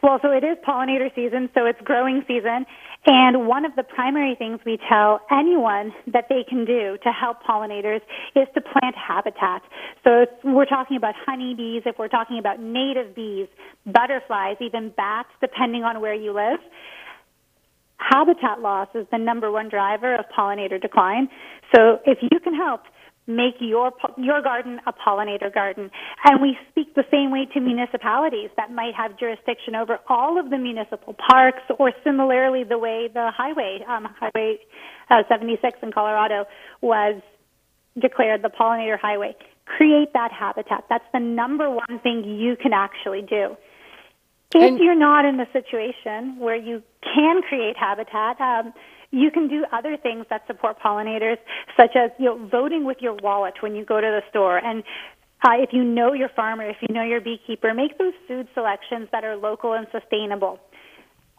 Well, 0.02 0.20
so 0.22 0.32
it 0.32 0.44
is 0.44 0.58
pollinator 0.66 1.14
season, 1.14 1.50
so 1.54 1.66
it's 1.66 1.82
growing 1.82 2.24
season. 2.28 2.66
And 3.06 3.48
one 3.48 3.66
of 3.66 3.76
the 3.76 3.84
primary 3.84 4.36
things 4.36 4.60
we 4.66 4.78
tell 4.90 5.22
anyone 5.32 5.94
that 6.08 6.26
they 6.30 6.44
can 6.48 6.66
do 6.66 6.98
to 7.04 7.12
help 7.12 7.38
pollinators 7.44 8.02
is 8.36 8.48
to 8.54 8.62
plant 8.62 8.96
habitat. 8.96 9.62
So 10.04 10.26
we're 10.44 10.66
talking 10.66 10.98
about 10.98 11.16
honeybees, 11.26 11.84
if 11.86 11.98
we're 11.98 12.10
talking 12.10 12.40
about 12.40 12.62
native 12.62 13.16
bees, 13.16 13.48
butterflies, 13.86 14.58
even 14.60 14.90
bats, 14.96 15.30
depending 15.40 15.84
on 15.84 16.02
where 16.02 16.14
you 16.14 16.34
live, 16.34 16.60
habitat 17.98 18.60
loss 18.60 18.88
is 18.94 19.08
the 19.12 19.18
number 19.18 19.52
one 19.52 19.70
driver 19.70 20.16
of 20.16 20.26
pollinator 20.38 20.82
decline. 20.82 21.30
So 21.76 22.00
if 22.06 22.18
you 22.22 22.40
can 22.40 22.54
help, 22.56 22.82
make 23.30 23.56
your 23.60 23.92
your 24.18 24.42
garden 24.42 24.82
a 24.88 24.92
pollinator 24.92 25.54
garden. 25.54 25.92
And 26.26 26.42
we 26.42 26.58
speak 26.72 26.96
the 26.96 27.06
same 27.12 27.32
way 27.32 27.46
to 27.54 27.60
municipalities 27.60 28.50
that 28.58 28.72
might 28.72 28.96
have 28.96 29.18
jurisdiction 29.18 29.76
over 29.76 30.00
all 30.10 30.40
of 30.40 30.50
the 30.50 30.58
municipal 30.58 31.14
parks, 31.14 31.62
or 31.78 31.92
similarly 32.04 32.64
the 32.64 32.80
way 32.80 33.08
the 33.14 33.32
highway, 33.36 33.86
um, 33.88 34.08
Highway 34.20 34.58
uh, 35.10 35.24
76 35.30 35.78
in 35.84 35.92
Colorado, 35.92 36.46
was 36.82 37.22
declared 38.00 38.42
the 38.42 38.50
pollinator 38.50 39.00
highway. 39.00 39.36
Create 39.66 40.12
that 40.14 40.32
habitat. 40.32 40.86
That's 40.90 41.06
the 41.14 41.20
number 41.20 41.70
one 41.70 42.00
thing 42.02 42.24
you 42.24 42.56
can 42.56 42.74
actually 42.74 43.22
do. 43.22 43.56
If 44.56 44.64
And- 44.64 44.80
you're 44.80 44.96
not 44.96 45.26
in 45.26 45.40
a 45.40 45.46
situation 45.52 46.40
where 46.40 46.56
you 46.56 46.82
can 47.04 47.44
create 47.44 47.78
habitat, 47.78 48.42
um, 48.42 48.74
you 49.12 49.32
can 49.32 49.48
do 49.48 49.66
other 49.72 49.98
things 49.98 50.26
that 50.30 50.46
support 50.48 50.78
pollinators, 50.80 51.38
such 51.76 51.96
as 51.96 52.12
you 52.20 52.26
know, 52.26 52.48
voting 52.48 52.86
with 52.86 52.98
your 53.02 53.16
wallet 53.16 53.56
when 53.62 53.76
you 53.76 53.86
go 53.86 54.00
to 54.00 54.08
the 54.08 54.22
store. 54.30 54.58
And 54.58 54.84
uh, 55.44 55.54
if 55.58 55.70
you 55.72 55.84
know 55.84 56.14
your 56.14 56.30
farmer, 56.30 56.70
if 56.70 56.78
you 56.82 56.94
know 56.94 57.04
your 57.04 57.22
beekeeper, 57.22 57.74
make 57.74 57.98
those 57.98 58.14
food 58.28 58.48
selections 58.54 59.08
that 59.12 59.24
are 59.24 59.36
local 59.36 59.74
and 59.74 59.88
sustainable. 59.92 60.60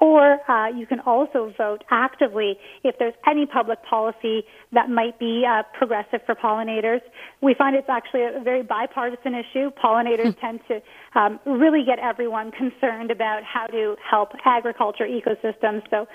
Or 0.00 0.38
uh, 0.50 0.68
you 0.68 0.86
can 0.86 1.00
also 1.00 1.52
vote 1.58 1.84
actively 1.90 2.58
if 2.82 2.98
there's 2.98 3.12
any 3.28 3.44
public 3.44 3.82
policy 3.82 4.44
that 4.72 4.88
might 4.88 5.18
be 5.18 5.44
uh, 5.46 5.62
progressive 5.76 6.20
for 6.24 6.34
pollinators. 6.34 7.02
We 7.42 7.52
find 7.52 7.76
it's 7.76 7.90
actually 7.90 8.22
a 8.22 8.40
very 8.42 8.62
bipartisan 8.62 9.34
issue. 9.34 9.70
Pollinators 9.72 10.40
tend 10.40 10.60
to 10.68 10.80
um, 11.20 11.38
really 11.44 11.84
get 11.84 11.98
everyone 11.98 12.50
concerned 12.50 13.10
about 13.10 13.42
how 13.44 13.66
to 13.66 13.96
help 14.10 14.30
agriculture 14.46 15.06
ecosystems. 15.06 15.82
So 15.90 16.08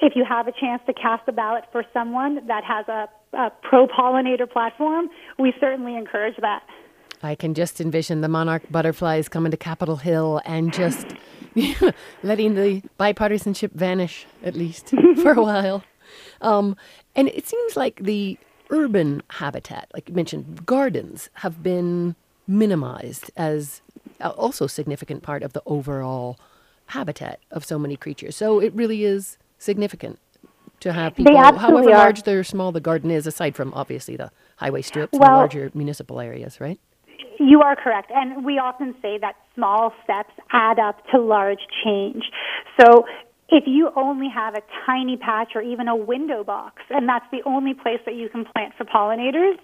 if 0.00 0.14
you 0.14 0.24
have 0.24 0.46
a 0.46 0.52
chance 0.52 0.82
to 0.86 0.92
cast 0.92 1.28
a 1.28 1.32
ballot 1.32 1.64
for 1.72 1.84
someone 1.92 2.46
that 2.46 2.64
has 2.64 2.86
a, 2.88 3.08
a 3.36 3.50
pro-pollinator 3.62 4.50
platform, 4.50 5.08
we 5.38 5.52
certainly 5.60 5.96
encourage 5.96 6.36
that. 6.40 6.62
I 7.22 7.34
can 7.34 7.54
just 7.54 7.80
envision 7.80 8.20
the 8.20 8.28
monarch 8.28 8.62
butterflies 8.70 9.28
coming 9.28 9.50
to 9.50 9.56
Capitol 9.56 9.96
Hill 9.96 10.40
and 10.44 10.72
just 10.72 11.06
letting 12.22 12.54
the 12.54 12.82
bipartisanship 12.98 13.72
vanish, 13.72 14.26
at 14.44 14.54
least 14.54 14.90
for 15.22 15.32
a 15.32 15.42
while. 15.42 15.82
Um, 16.40 16.76
and 17.16 17.28
it 17.28 17.48
seems 17.48 17.76
like 17.76 17.96
the 17.96 18.38
urban 18.70 19.22
habitat, 19.30 19.88
like 19.94 20.08
you 20.08 20.14
mentioned, 20.14 20.64
gardens 20.64 21.28
have 21.34 21.62
been 21.62 22.14
minimized 22.46 23.30
as 23.36 23.82
also 24.20 24.66
significant 24.66 25.22
part 25.22 25.42
of 25.42 25.52
the 25.54 25.62
overall 25.66 26.38
habitat 26.86 27.40
of 27.50 27.64
so 27.64 27.78
many 27.78 27.96
creatures. 27.96 28.36
So 28.36 28.60
it 28.60 28.72
really 28.74 29.04
is 29.04 29.38
significant 29.58 30.18
to 30.80 30.92
have 30.92 31.16
people, 31.16 31.36
however 31.36 31.90
are. 31.90 31.98
large 31.98 32.26
or 32.26 32.44
small 32.44 32.72
the 32.72 32.80
garden 32.80 33.10
is, 33.10 33.26
aside 33.26 33.56
from 33.56 33.74
obviously 33.74 34.16
the 34.16 34.30
highway 34.56 34.82
strips 34.82 35.12
and 35.12 35.22
larger 35.22 35.70
municipal 35.74 36.20
areas, 36.20 36.60
right? 36.60 36.78
You 37.40 37.62
are 37.62 37.76
correct. 37.76 38.10
And 38.14 38.44
we 38.44 38.58
often 38.58 38.94
say 39.02 39.18
that 39.18 39.36
small 39.54 39.92
steps 40.04 40.32
add 40.52 40.78
up 40.78 41.04
to 41.10 41.20
large 41.20 41.60
change. 41.84 42.24
So 42.80 43.04
if 43.48 43.64
you 43.66 43.90
only 43.96 44.28
have 44.28 44.54
a 44.54 44.62
tiny 44.86 45.16
patch 45.16 45.52
or 45.54 45.62
even 45.62 45.88
a 45.88 45.96
window 45.96 46.44
box, 46.44 46.82
and 46.90 47.08
that's 47.08 47.24
the 47.32 47.40
only 47.46 47.74
place 47.74 48.00
that 48.06 48.14
you 48.14 48.28
can 48.28 48.44
plant 48.44 48.74
for 48.76 48.84
pollinators, 48.84 49.56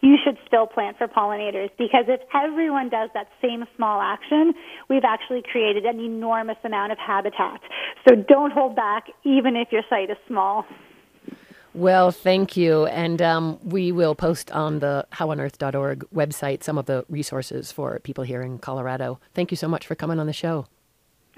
you 0.00 0.16
should 0.24 0.38
still 0.46 0.66
plant 0.66 0.98
for 0.98 1.08
pollinators 1.08 1.70
because 1.78 2.04
if 2.08 2.20
everyone 2.34 2.88
does 2.88 3.10
that 3.14 3.28
same 3.42 3.64
small 3.76 4.00
action, 4.00 4.54
we've 4.88 5.04
actually 5.04 5.42
created 5.42 5.84
an 5.84 6.00
enormous 6.00 6.56
amount 6.64 6.92
of 6.92 6.98
habitat. 6.98 7.60
So 8.08 8.14
don't 8.16 8.52
hold 8.52 8.76
back 8.76 9.04
even 9.24 9.56
if 9.56 9.72
your 9.72 9.82
site 9.88 10.10
is 10.10 10.16
small. 10.26 10.64
Well, 11.72 12.10
thank 12.10 12.56
you. 12.56 12.86
And 12.86 13.22
um, 13.22 13.58
we 13.62 13.92
will 13.92 14.14
post 14.14 14.50
on 14.50 14.80
the 14.80 15.06
howonearth.org 15.12 16.04
website 16.12 16.64
some 16.64 16.78
of 16.78 16.86
the 16.86 17.04
resources 17.08 17.70
for 17.70 18.00
people 18.00 18.24
here 18.24 18.42
in 18.42 18.58
Colorado. 18.58 19.20
Thank 19.34 19.50
you 19.50 19.56
so 19.56 19.68
much 19.68 19.86
for 19.86 19.94
coming 19.94 20.18
on 20.18 20.26
the 20.26 20.32
show. 20.32 20.66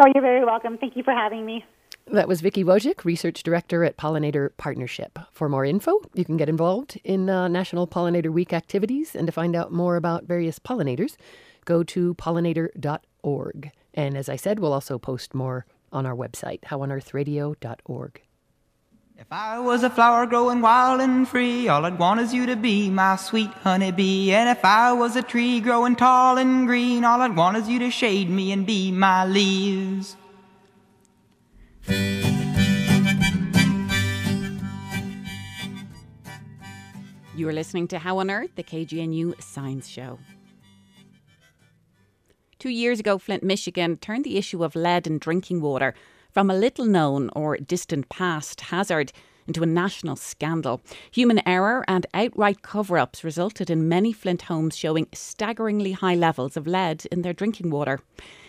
Oh, 0.01 0.11
you're 0.15 0.23
very 0.23 0.45
welcome. 0.45 0.79
Thank 0.79 0.97
you 0.97 1.03
for 1.03 1.13
having 1.13 1.45
me. 1.45 1.65
That 2.13 2.29
was 2.29 2.43
Vicki 2.43 2.63
Wojcik, 2.63 3.07
Research 3.07 3.43
Director 3.43 3.85
at 3.85 3.97
Pollinator 3.97 4.51
Partnership. 4.59 5.19
For 5.33 5.49
more 5.49 5.65
info, 5.65 5.99
you 6.13 6.27
can 6.27 6.37
get 6.37 6.51
involved 6.51 7.01
in 7.05 7.31
uh, 7.31 7.49
National 7.49 7.87
Pollinator 7.87 8.29
Week 8.29 8.53
activities 8.53 9.17
and 9.17 9.27
to 9.27 9.33
find 9.33 9.57
out 9.57 9.73
more 9.73 9.97
about 9.97 10.25
various 10.25 10.59
pollinators, 10.59 11.17
go 11.65 11.83
to 11.85 12.15
pollinator.org. 12.17 13.71
And 13.95 14.19
as 14.19 14.29
I 14.29 14.37
said, 14.37 14.59
we'll 14.59 14.75
also 14.75 14.99
post 14.99 15.33
more 15.33 15.65
on 15.91 16.05
our 16.05 16.15
website, 16.15 16.61
howonearthradio.org. 16.65 18.21
If 19.17 19.33
I 19.33 19.59
was 19.61 19.83
a 19.83 19.89
flower 19.89 20.27
growing 20.27 20.61
wild 20.61 21.01
and 21.01 21.27
free, 21.27 21.69
all 21.69 21.87
I'd 21.87 21.99
want 21.99 22.21
is 22.21 22.35
you 22.35 22.45
to 22.45 22.57
be 22.57 22.91
my 22.91 23.17
sweet 23.17 23.51
honeybee. 23.63 24.35
And 24.35 24.51
if 24.51 24.63
I 24.67 24.93
was 24.93 25.17
a 25.17 25.23
tree 25.23 25.61
growing 25.61 25.97
tall 25.97 26.37
and 26.37 26.67
green, 26.67 27.07
all 27.07 27.23
I'd 27.23 27.37
want 27.37 27.57
is 27.57 27.71
you 27.71 27.79
to 27.79 27.91
shade 27.91 28.29
me 28.29 28.53
and 28.53 28.67
be 28.67 28.93
my 28.93 29.25
leaves. 29.25 30.17
You 37.35 37.49
are 37.49 37.53
listening 37.53 37.89
to 37.89 37.99
How 37.99 38.19
on 38.19 38.31
Earth, 38.31 38.51
the 38.57 38.63
KGNU 38.63 39.43
Science 39.43 39.89
Show. 39.89 40.19
Two 42.59 42.69
years 42.69 43.01
ago, 43.01 43.19
Flint, 43.19 43.43
Michigan 43.43 43.97
turned 43.97 44.25
the 44.25 44.39
issue 44.39 44.63
of 44.63 44.77
lead 44.77 45.07
in 45.07 45.19
drinking 45.19 45.61
water 45.61 45.95
from 46.31 46.51
a 46.51 46.55
little 46.55 46.85
known 46.85 47.31
or 47.35 47.57
distant 47.57 48.09
past 48.09 48.61
hazard 48.61 49.13
into 49.49 49.63
a 49.63 49.67
national 49.67 50.17
scandal. 50.17 50.81
Human 51.11 51.41
error 51.47 51.85
and 51.89 52.07
outright 52.15 52.63
cover 52.63 52.99
ups 52.99 53.25
resulted 53.25 53.71
in 53.71 53.89
many 53.89 54.13
Flint 54.13 54.43
homes 54.43 54.77
showing 54.77 55.09
staggeringly 55.13 55.93
high 55.93 56.15
levels 56.15 56.57
of 56.57 56.67
lead 56.67 57.07
in 57.07 57.23
their 57.23 57.33
drinking 57.33 57.71
water. 57.71 58.01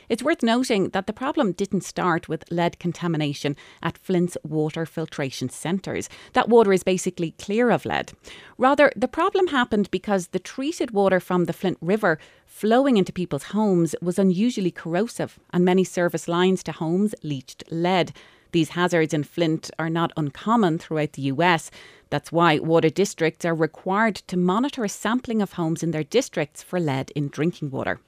It's 0.10 0.24
worth 0.24 0.43
noting 0.43 0.89
that 0.89 1.07
the 1.07 1.13
problem 1.13 1.53
didn't 1.53 1.83
start 1.83 2.27
with 2.27 2.51
lead 2.51 2.79
contamination 2.79 3.55
at 3.81 3.98
Flint's 3.98 4.38
water 4.43 4.86
filtration 4.86 5.50
centres. 5.50 6.10
That 6.33 6.50
water 6.50 6.74
is 6.74 6.83
basically 6.83 7.31
clear 7.31 7.69
of 7.69 7.86
lead. 7.86 8.12
Rather, 8.57 8.91
the 8.95 9.07
problem 9.07 9.48
happened 9.48 9.89
because 9.91 10.27
the 10.27 10.39
treated 10.39 10.91
water 10.91 11.19
from 11.19 11.45
the 11.45 11.53
Flint 11.53 11.77
River 11.81 12.19
flowing 12.45 12.98
into 12.98 13.13
people's 13.13 13.43
homes 13.45 13.95
was 14.01 14.19
unusually 14.19 14.72
corrosive, 14.72 15.39
and 15.51 15.63
many 15.65 15.83
service 15.83 16.27
lines 16.27 16.63
to 16.63 16.72
homes 16.72 17.15
leached 17.24 17.63
lead. 17.72 18.13
These 18.51 18.69
hazards 18.69 19.15
in 19.15 19.24
Flint 19.24 19.72
are 19.79 19.89
not 19.89 20.13
uncommon 20.15 20.77
throughout 20.77 21.13
the 21.13 21.24
US. 21.24 21.72
That's 22.12 22.31
why 22.31 22.60
water 22.60 22.89
districts 22.89 23.45
are 23.45 23.55
required 23.55 24.15
to 24.27 24.38
monitor 24.38 24.83
a 24.83 24.89
sampling 24.89 25.41
of 25.41 25.53
homes 25.53 25.81
in 25.81 25.89
their 25.89 26.03
districts 26.03 26.62
for 26.62 26.79
lead 26.79 27.10
in 27.15 27.29
drinking 27.29 27.72
water. 27.72 28.00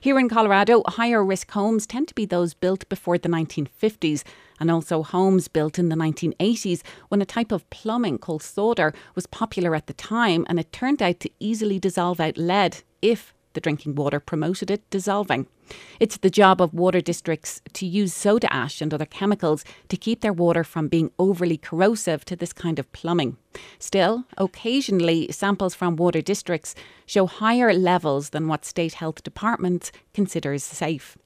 Here 0.00 0.18
in 0.18 0.28
Colorado, 0.28 0.82
higher 0.86 1.24
risk 1.24 1.50
homes 1.50 1.86
tend 1.86 2.08
to 2.08 2.14
be 2.14 2.26
those 2.26 2.54
built 2.54 2.88
before 2.88 3.18
the 3.18 3.28
1950s 3.28 4.22
and 4.60 4.70
also 4.70 5.02
homes 5.02 5.48
built 5.48 5.78
in 5.78 5.88
the 5.88 5.96
1980s 5.96 6.82
when 7.08 7.20
a 7.20 7.26
type 7.26 7.52
of 7.52 7.68
plumbing 7.70 8.18
called 8.18 8.42
solder 8.42 8.94
was 9.14 9.26
popular 9.26 9.74
at 9.74 9.86
the 9.86 9.92
time 9.94 10.46
and 10.48 10.58
it 10.58 10.72
turned 10.72 11.02
out 11.02 11.20
to 11.20 11.30
easily 11.40 11.78
dissolve 11.78 12.20
out 12.20 12.38
lead 12.38 12.82
if 13.02 13.33
the 13.54 13.60
drinking 13.60 13.94
water 13.94 14.20
promoted 14.20 14.70
it 14.70 14.88
dissolving. 14.90 15.46
It's 15.98 16.18
the 16.18 16.30
job 16.30 16.60
of 16.60 16.74
water 16.74 17.00
districts 17.00 17.62
to 17.72 17.86
use 17.86 18.12
soda 18.12 18.52
ash 18.52 18.82
and 18.82 18.92
other 18.92 19.06
chemicals 19.06 19.64
to 19.88 19.96
keep 19.96 20.20
their 20.20 20.32
water 20.32 20.62
from 20.62 20.88
being 20.88 21.10
overly 21.18 21.56
corrosive 21.56 22.24
to 22.26 22.36
this 22.36 22.52
kind 22.52 22.78
of 22.78 22.92
plumbing. 22.92 23.36
Still, 23.78 24.24
occasionally 24.36 25.32
samples 25.32 25.74
from 25.74 25.96
water 25.96 26.20
districts 26.20 26.74
show 27.06 27.26
higher 27.26 27.72
levels 27.72 28.30
than 28.30 28.48
what 28.48 28.64
state 28.64 28.94
health 28.94 29.22
departments 29.22 29.90
considers 30.12 30.62
safe. 30.62 31.16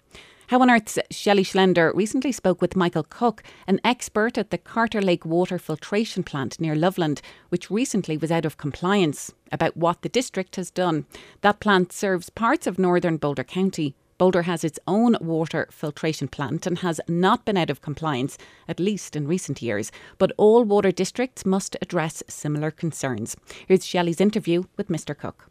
How 0.48 0.62
on 0.62 0.70
Earth's 0.70 0.98
Shelley 1.10 1.44
Schlender 1.44 1.94
recently 1.94 2.32
spoke 2.32 2.62
with 2.62 2.74
Michael 2.74 3.02
Cook, 3.02 3.42
an 3.66 3.82
expert 3.84 4.38
at 4.38 4.48
the 4.48 4.56
Carter 4.56 5.02
Lake 5.02 5.26
Water 5.26 5.58
Filtration 5.58 6.22
Plant 6.22 6.58
near 6.58 6.74
Loveland, 6.74 7.20
which 7.50 7.70
recently 7.70 8.16
was 8.16 8.32
out 8.32 8.46
of 8.46 8.56
compliance, 8.56 9.30
about 9.52 9.76
what 9.76 10.00
the 10.00 10.08
district 10.08 10.56
has 10.56 10.70
done. 10.70 11.04
That 11.42 11.60
plant 11.60 11.92
serves 11.92 12.30
parts 12.30 12.66
of 12.66 12.78
northern 12.78 13.18
Boulder 13.18 13.44
County. 13.44 13.94
Boulder 14.16 14.42
has 14.42 14.64
its 14.64 14.78
own 14.86 15.18
water 15.20 15.68
filtration 15.70 16.28
plant 16.28 16.66
and 16.66 16.78
has 16.78 16.98
not 17.06 17.44
been 17.44 17.58
out 17.58 17.68
of 17.68 17.82
compliance, 17.82 18.38
at 18.66 18.80
least 18.80 19.16
in 19.16 19.28
recent 19.28 19.60
years. 19.60 19.92
But 20.16 20.32
all 20.38 20.64
water 20.64 20.90
districts 20.90 21.44
must 21.44 21.76
address 21.82 22.22
similar 22.26 22.70
concerns. 22.70 23.36
Here's 23.66 23.84
Shelley's 23.84 24.18
interview 24.18 24.62
with 24.78 24.88
Mr. 24.88 25.14
Cook. 25.14 25.50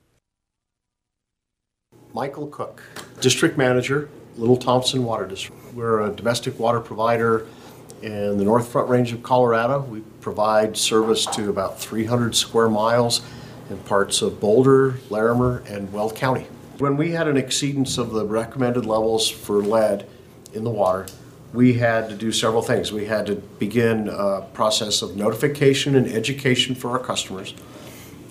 Michael 2.16 2.48
Cook, 2.48 2.82
District 3.22 3.60
Manager, 3.60 4.10
Little 4.38 4.58
Thompson 4.58 5.04
Water 5.04 5.26
District. 5.26 5.60
We're 5.74 6.02
a 6.02 6.12
domestic 6.12 6.60
water 6.60 6.80
provider 6.80 7.48
in 8.04 8.38
the 8.38 8.44
North 8.44 8.68
Front 8.68 8.88
Range 8.90 9.12
of 9.12 9.24
Colorado. 9.24 9.82
We 9.82 10.02
provide 10.22 10.78
service 10.78 11.26
to 11.28 11.50
about 11.50 11.80
300 11.80 12.36
square 12.36 12.70
miles 12.70 13.22
in 13.70 13.78
parts 13.80 14.22
of 14.22 14.40
Boulder, 14.40 14.96
Larimer, 15.10 15.64
and 15.68 15.92
Weld 15.92 16.16
County. 16.16 16.46
When 16.78 16.98
we 16.98 17.12
had 17.12 17.28
an 17.28 17.36
exceedance 17.36 17.98
of 17.98 18.12
the 18.12 18.26
recommended 18.26 18.86
levels 18.86 19.28
for 19.28 19.56
lead 19.56 20.08
in 20.54 20.64
the 20.64 20.70
water, 20.70 21.08
we 21.52 21.74
had 21.74 22.08
to 22.10 22.16
do 22.16 22.32
several 22.32 22.62
things. 22.62 22.92
We 22.92 23.06
had 23.06 23.26
to 23.26 23.36
begin 23.36 24.10
a 24.10 24.42
process 24.54 25.02
of 25.02 25.16
notification 25.16 25.96
and 25.96 26.08
education 26.08 26.76
for 26.76 26.92
our 26.92 27.00
customers. 27.00 27.56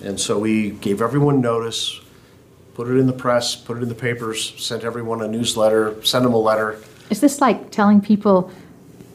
And 0.01 0.17
so 0.17 0.39
we 0.39 0.69
gave 0.69 1.01
everyone 1.01 1.41
notice, 1.41 1.99
put 2.77 2.87
it 2.87 2.97
in 2.97 3.07
the 3.07 3.13
press, 3.13 3.55
put 3.55 3.75
it 3.75 3.81
in 3.81 3.89
the 3.89 3.95
papers, 3.95 4.53
sent 4.63 4.83
everyone 4.83 5.23
a 5.23 5.27
newsletter, 5.27 5.95
sent 6.05 6.23
them 6.23 6.33
a 6.35 6.37
letter. 6.37 6.79
Is 7.09 7.19
this 7.19 7.41
like 7.41 7.71
telling 7.71 7.99
people, 7.99 8.51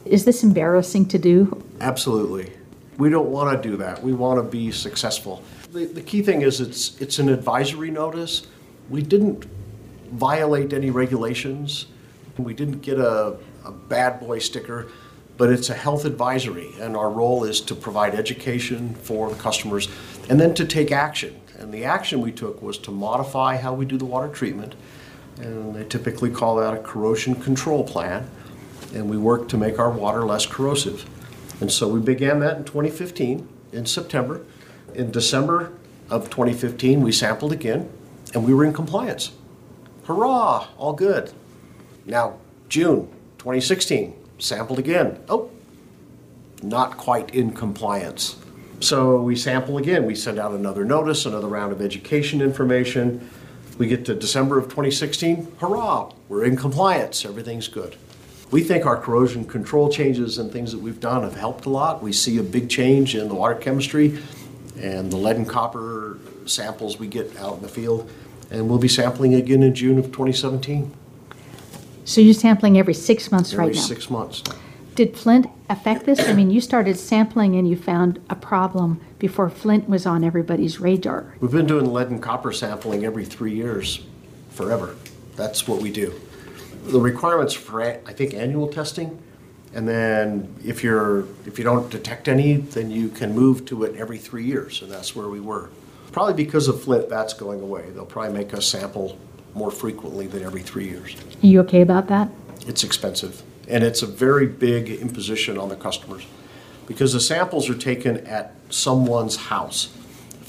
is 0.03 0.25
this 0.25 0.43
embarrassing 0.43 1.05
to 1.07 1.17
do? 1.17 1.63
Absolutely. 1.79 2.51
We 2.97 3.09
don't 3.09 3.29
want 3.29 3.55
to 3.55 3.69
do 3.69 3.77
that. 3.77 4.03
We 4.03 4.11
want 4.11 4.37
to 4.37 4.43
be 4.43 4.69
successful. 4.69 5.41
The, 5.71 5.85
the 5.85 6.01
key 6.01 6.21
thing 6.21 6.41
is 6.41 6.59
it's, 6.59 6.99
it's 6.99 7.19
an 7.19 7.29
advisory 7.29 7.89
notice. 7.89 8.47
We 8.89 9.01
didn't 9.01 9.45
violate 10.11 10.73
any 10.73 10.89
regulations. 10.89 11.85
We 12.37 12.53
didn't 12.53 12.81
get 12.81 12.99
a, 12.99 13.37
a 13.63 13.71
bad 13.71 14.19
boy 14.19 14.39
sticker, 14.39 14.87
but 15.37 15.49
it's 15.49 15.69
a 15.69 15.73
health 15.73 16.03
advisory, 16.03 16.69
and 16.81 16.97
our 16.97 17.09
role 17.09 17.45
is 17.45 17.61
to 17.61 17.75
provide 17.75 18.13
education 18.13 18.93
for 18.95 19.29
the 19.29 19.35
customers 19.35 19.87
and 20.29 20.37
then 20.37 20.53
to 20.55 20.65
take 20.65 20.91
action. 20.91 21.39
And 21.59 21.73
the 21.73 21.85
action 21.85 22.21
we 22.21 22.31
took 22.31 22.61
was 22.61 22.77
to 22.79 22.91
modify 22.91 23.57
how 23.57 23.73
we 23.73 23.85
do 23.85 23.97
the 23.97 24.05
water 24.05 24.27
treatment, 24.27 24.75
and 25.37 25.75
they 25.75 25.83
typically 25.83 26.29
call 26.29 26.55
that 26.57 26.73
a 26.73 26.77
corrosion 26.77 27.35
control 27.35 27.83
plan. 27.83 28.29
And 28.93 29.09
we 29.09 29.17
worked 29.17 29.49
to 29.51 29.57
make 29.57 29.79
our 29.79 29.89
water 29.89 30.23
less 30.23 30.45
corrosive. 30.45 31.09
And 31.61 31.71
so 31.71 31.87
we 31.87 31.99
began 31.99 32.39
that 32.39 32.57
in 32.57 32.63
2015 32.63 33.47
in 33.71 33.85
September. 33.85 34.45
In 34.93 35.11
December 35.11 35.73
of 36.09 36.29
2015, 36.29 37.01
we 37.01 37.11
sampled 37.11 37.51
again, 37.51 37.89
and 38.33 38.45
we 38.45 38.53
were 38.53 38.65
in 38.65 38.73
compliance. 38.73 39.31
Hurrah! 40.05 40.67
All 40.77 40.93
good. 40.93 41.31
Now, 42.05 42.37
June 42.69 43.07
2016, 43.39 44.13
sampled 44.37 44.79
again. 44.79 45.19
Oh, 45.29 45.49
not 46.61 46.97
quite 46.97 47.33
in 47.33 47.53
compliance. 47.53 48.35
So 48.79 49.21
we 49.21 49.35
sample 49.35 49.77
again. 49.77 50.05
We 50.05 50.15
send 50.15 50.39
out 50.39 50.51
another 50.51 50.83
notice, 50.83 51.25
another 51.25 51.47
round 51.47 51.71
of 51.71 51.81
education 51.81 52.41
information. 52.41 53.29
We 53.77 53.87
get 53.87 54.05
to 54.05 54.13
December 54.13 54.57
of 54.59 54.65
2016, 54.65 55.53
hurrah, 55.59 56.11
we're 56.29 56.43
in 56.43 56.55
compliance, 56.55 57.25
everything's 57.25 57.67
good. 57.67 57.95
We 58.51 58.61
think 58.61 58.85
our 58.85 58.97
corrosion 58.97 59.45
control 59.45 59.89
changes 59.89 60.37
and 60.37 60.51
things 60.51 60.71
that 60.73 60.77
we've 60.79 60.99
done 60.99 61.23
have 61.23 61.35
helped 61.35 61.65
a 61.65 61.69
lot. 61.69 62.03
We 62.03 62.13
see 62.13 62.37
a 62.37 62.43
big 62.43 62.69
change 62.69 63.15
in 63.15 63.29
the 63.29 63.33
water 63.33 63.55
chemistry 63.55 64.19
and 64.79 65.11
the 65.11 65.17
lead 65.17 65.37
and 65.37 65.49
copper 65.49 66.19
samples 66.45 66.99
we 66.99 67.07
get 67.07 67.35
out 67.37 67.55
in 67.55 67.61
the 67.63 67.67
field. 67.67 68.11
And 68.51 68.69
we'll 68.69 68.77
be 68.77 68.87
sampling 68.87 69.33
again 69.33 69.63
in 69.63 69.73
June 69.73 69.97
of 69.97 70.05
2017. 70.05 70.93
So 72.05 72.21
you're 72.21 72.35
sampling 72.35 72.77
every 72.77 72.93
six 72.93 73.31
months 73.31 73.53
Every 73.53 73.65
right 73.67 73.75
now? 73.75 73.81
six 73.81 74.07
months. 74.11 74.43
Did 74.93 75.17
Flint 75.17 75.47
affect 75.73 76.05
this? 76.05 76.27
I 76.27 76.33
mean, 76.33 76.49
you 76.49 76.61
started 76.61 76.97
sampling 76.97 77.55
and 77.55 77.67
you 77.67 77.75
found 77.75 78.21
a 78.29 78.35
problem 78.35 79.01
before 79.19 79.49
Flint 79.49 79.89
was 79.89 80.05
on 80.05 80.23
everybody's 80.23 80.79
radar. 80.79 81.33
We've 81.39 81.51
been 81.51 81.67
doing 81.67 81.91
lead 81.91 82.09
and 82.09 82.21
copper 82.21 82.53
sampling 82.53 83.03
every 83.03 83.25
three 83.25 83.53
years 83.53 84.05
forever. 84.49 84.95
That's 85.35 85.67
what 85.67 85.81
we 85.81 85.91
do. 85.91 86.13
The 86.85 86.99
requirements 86.99 87.53
for, 87.53 87.81
I 87.81 88.13
think, 88.13 88.33
annual 88.33 88.67
testing, 88.67 89.21
and 89.73 89.87
then 89.87 90.53
if 90.63 90.83
you're 90.83 91.25
if 91.45 91.57
you 91.57 91.63
don't 91.63 91.89
detect 91.89 92.27
any, 92.27 92.57
then 92.57 92.91
you 92.91 93.09
can 93.09 93.33
move 93.33 93.65
to 93.65 93.83
it 93.83 93.95
every 93.95 94.17
three 94.17 94.45
years, 94.45 94.81
and 94.81 94.91
that's 94.91 95.15
where 95.15 95.29
we 95.29 95.39
were. 95.39 95.69
Probably 96.11 96.33
because 96.33 96.67
of 96.67 96.81
Flint, 96.83 97.09
that's 97.09 97.33
going 97.33 97.61
away. 97.61 97.89
They'll 97.89 98.05
probably 98.05 98.33
make 98.33 98.53
us 98.53 98.67
sample 98.67 99.17
more 99.55 99.71
frequently 99.71 100.27
than 100.27 100.43
every 100.43 100.61
three 100.61 100.87
years. 100.87 101.15
Are 101.41 101.47
you 101.47 101.59
okay 101.61 101.81
about 101.81 102.07
that? 102.07 102.29
It's 102.67 102.83
expensive, 102.83 103.41
and 103.67 103.83
it's 103.83 104.01
a 104.01 104.07
very 104.07 104.47
big 104.47 104.89
imposition 104.89 105.57
on 105.57 105.69
the 105.69 105.75
customers 105.75 106.25
because 106.87 107.13
the 107.13 107.19
samples 107.19 107.69
are 107.69 107.77
taken 107.77 108.17
at 108.27 108.55
someone's 108.69 109.35
house 109.35 109.89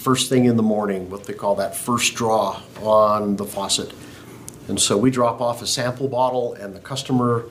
first 0.04 0.28
thing 0.28 0.44
in 0.44 0.58
the 0.58 0.62
morning, 0.62 1.08
what 1.08 1.24
they 1.24 1.32
call 1.32 1.54
that 1.54 1.74
first 1.74 2.14
draw 2.14 2.60
on 2.82 3.36
the 3.36 3.44
faucet. 3.44 3.90
And 4.68 4.78
so 4.78 4.98
we 4.98 5.10
drop 5.10 5.40
off 5.40 5.62
a 5.62 5.66
sample 5.66 6.08
bottle, 6.08 6.52
and 6.52 6.74
the 6.74 6.78
customer 6.78 7.46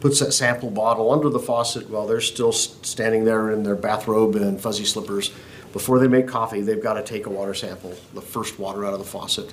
puts 0.00 0.20
that 0.20 0.32
sample 0.32 0.70
bottle 0.70 1.12
under 1.12 1.28
the 1.28 1.38
faucet 1.38 1.90
while 1.90 2.06
they're 2.06 2.22
still 2.22 2.52
standing 2.52 3.26
there 3.26 3.50
in 3.50 3.64
their 3.64 3.76
bathrobe 3.76 4.34
and 4.34 4.58
fuzzy 4.58 4.86
slippers. 4.86 5.30
Before 5.74 5.98
they 5.98 6.08
make 6.08 6.26
coffee, 6.26 6.62
they've 6.62 6.82
got 6.82 6.94
to 6.94 7.02
take 7.02 7.26
a 7.26 7.30
water 7.30 7.52
sample, 7.52 7.94
the 8.14 8.22
first 8.22 8.58
water 8.58 8.86
out 8.86 8.94
of 8.94 8.98
the 8.98 9.04
faucet. 9.04 9.52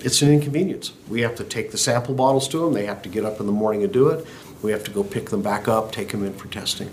It's 0.00 0.20
an 0.20 0.30
inconvenience. 0.30 0.92
We 1.08 1.22
have 1.22 1.34
to 1.36 1.44
take 1.44 1.70
the 1.70 1.78
sample 1.78 2.14
bottles 2.14 2.46
to 2.48 2.58
them. 2.58 2.74
They 2.74 2.84
have 2.84 3.00
to 3.02 3.08
get 3.08 3.24
up 3.24 3.40
in 3.40 3.46
the 3.46 3.52
morning 3.52 3.82
and 3.82 3.92
do 3.92 4.08
it. 4.08 4.26
We 4.64 4.72
have 4.72 4.82
to 4.84 4.90
go 4.90 5.04
pick 5.04 5.28
them 5.28 5.42
back 5.42 5.68
up, 5.68 5.92
take 5.92 6.08
them 6.08 6.24
in 6.24 6.32
for 6.32 6.48
testing. 6.48 6.88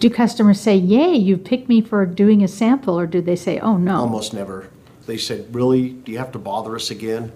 Do 0.00 0.10
customers 0.10 0.60
say, 0.60 0.74
yay, 0.74 1.14
you 1.14 1.36
picked 1.36 1.68
me 1.68 1.80
for 1.80 2.04
doing 2.04 2.42
a 2.42 2.48
sample, 2.48 2.98
or 2.98 3.06
do 3.06 3.22
they 3.22 3.36
say, 3.36 3.60
oh 3.60 3.76
no? 3.76 3.98
Almost 3.98 4.34
never. 4.34 4.68
They 5.06 5.16
said, 5.16 5.54
really, 5.54 5.90
do 5.90 6.10
you 6.10 6.18
have 6.18 6.32
to 6.32 6.40
bother 6.40 6.74
us 6.74 6.90
again? 6.90 7.30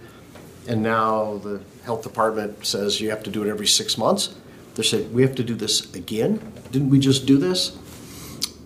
And 0.67 0.83
now 0.83 1.39
the 1.39 1.63
health 1.85 2.03
department 2.03 2.67
says 2.67 3.01
you 3.01 3.11
have 3.11 3.23
to 3.23 3.31
do 3.31 3.45
it 3.45 3.49
every 3.49 3.69
six 3.69 3.97
months. 3.97 4.35
They 4.75 4.83
said, 4.83 5.15
we 5.15 5.23
have 5.23 5.37
to 5.37 5.45
do 5.45 5.55
this 5.55 5.95
again? 5.95 6.41
Didn't 6.73 6.91
we 6.91 6.99
just 6.99 7.25
do 7.25 7.39
this? 7.39 7.79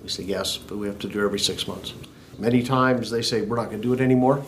We 0.02 0.08
say, 0.08 0.22
yes, 0.22 0.56
but 0.56 0.78
we 0.78 0.86
have 0.86 0.98
to 1.00 1.08
do 1.08 1.20
it 1.20 1.24
every 1.26 1.40
six 1.40 1.68
months. 1.68 1.92
Many 2.38 2.62
times 2.62 3.10
they 3.10 3.20
say, 3.20 3.42
we're 3.42 3.56
not 3.56 3.66
going 3.66 3.82
to 3.82 3.86
do 3.86 3.92
it 3.92 4.00
anymore. 4.00 4.42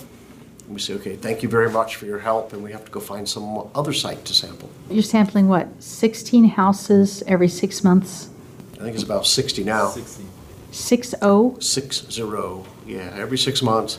And 0.70 0.76
we 0.76 0.80
say, 0.80 0.94
okay, 0.94 1.16
thank 1.16 1.42
you 1.42 1.48
very 1.48 1.68
much 1.68 1.96
for 1.96 2.06
your 2.06 2.20
help, 2.20 2.52
and 2.52 2.62
we 2.62 2.70
have 2.70 2.84
to 2.84 2.92
go 2.92 3.00
find 3.00 3.28
some 3.28 3.68
other 3.74 3.92
site 3.92 4.24
to 4.26 4.32
sample. 4.32 4.70
You're 4.88 5.02
sampling 5.02 5.48
what, 5.48 5.66
16 5.82 6.44
houses 6.44 7.24
every 7.26 7.48
six 7.48 7.82
months? 7.82 8.30
I 8.74 8.84
think 8.84 8.94
it's 8.94 9.02
about 9.02 9.26
60 9.26 9.64
now. 9.64 9.88
60. 9.88 10.22
Six 10.70 11.12
oh? 11.22 11.56
Six 11.58 12.06
zero, 12.08 12.64
yeah, 12.86 13.12
every 13.16 13.36
six 13.36 13.62
months. 13.62 13.98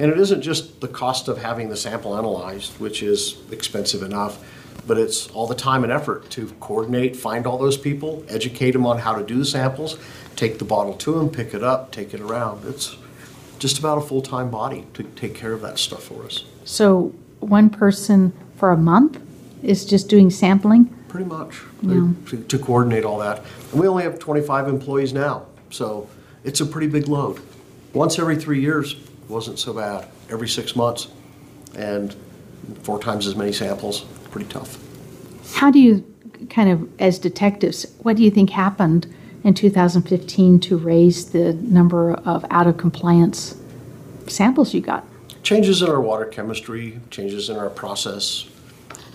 And 0.00 0.10
it 0.10 0.18
isn't 0.18 0.42
just 0.42 0.80
the 0.80 0.88
cost 0.88 1.28
of 1.28 1.38
having 1.38 1.68
the 1.68 1.76
sample 1.76 2.18
analyzed, 2.18 2.72
which 2.80 3.04
is 3.04 3.36
expensive 3.52 4.02
enough, 4.02 4.44
but 4.88 4.98
it's 4.98 5.28
all 5.28 5.46
the 5.46 5.54
time 5.54 5.84
and 5.84 5.92
effort 5.92 6.28
to 6.30 6.48
coordinate, 6.58 7.14
find 7.14 7.46
all 7.46 7.56
those 7.56 7.76
people, 7.76 8.24
educate 8.28 8.72
them 8.72 8.84
on 8.84 8.98
how 8.98 9.14
to 9.14 9.24
do 9.24 9.38
the 9.38 9.44
samples, 9.44 9.96
take 10.34 10.58
the 10.58 10.64
bottle 10.64 10.94
to 10.94 11.12
them, 11.12 11.30
pick 11.30 11.54
it 11.54 11.62
up, 11.62 11.92
take 11.92 12.12
it 12.12 12.20
around. 12.20 12.64
It's 12.66 12.96
just 13.60 13.78
about 13.78 13.98
a 13.98 14.00
full-time 14.00 14.50
body 14.50 14.86
to 14.94 15.04
take 15.04 15.34
care 15.34 15.52
of 15.52 15.60
that 15.60 15.78
stuff 15.78 16.02
for 16.04 16.24
us, 16.24 16.44
So 16.64 17.14
one 17.40 17.70
person 17.70 18.32
for 18.56 18.70
a 18.72 18.76
month 18.76 19.20
is 19.62 19.84
just 19.84 20.08
doing 20.08 20.30
sampling? 20.30 20.86
pretty 21.08 21.26
much, 21.26 21.60
Yeah. 21.82 22.08
to, 22.26 22.36
to 22.44 22.58
coordinate 22.58 23.04
all 23.04 23.18
that. 23.18 23.44
And 23.72 23.80
we 23.80 23.86
only 23.88 24.04
have 24.04 24.18
25 24.18 24.68
employees 24.68 25.12
now, 25.12 25.42
so 25.70 26.08
it's 26.44 26.60
a 26.60 26.66
pretty 26.66 26.86
big 26.86 27.06
load. 27.08 27.40
Once 27.92 28.18
every 28.18 28.36
three 28.36 28.60
years 28.60 28.96
wasn't 29.28 29.58
so 29.58 29.72
bad, 29.72 30.06
every 30.30 30.48
six 30.48 30.74
months. 30.76 31.08
And 31.76 32.14
four 32.82 32.98
times 33.00 33.26
as 33.26 33.34
many 33.36 33.52
samples. 33.52 34.00
Pretty 34.30 34.48
tough. 34.48 34.78
How 35.54 35.70
do 35.70 35.78
you, 35.80 36.04
kind 36.48 36.70
of, 36.70 36.88
as 37.00 37.18
detectives, 37.18 37.86
what 38.02 38.16
do 38.16 38.22
you 38.24 38.30
think 38.30 38.50
happened 38.50 39.06
in 39.44 39.54
2015 39.54 40.60
to 40.60 40.76
raise 40.76 41.30
the 41.30 41.54
number 41.54 42.12
of 42.12 42.44
out 42.50 42.66
of 42.66 42.76
compliance 42.76 43.56
samples 44.26 44.74
you 44.74 44.80
got? 44.80 45.04
Changes 45.42 45.82
in 45.82 45.88
our 45.88 46.00
water 46.00 46.26
chemistry, 46.26 47.00
changes 47.10 47.48
in 47.48 47.56
our 47.56 47.70
process, 47.70 48.48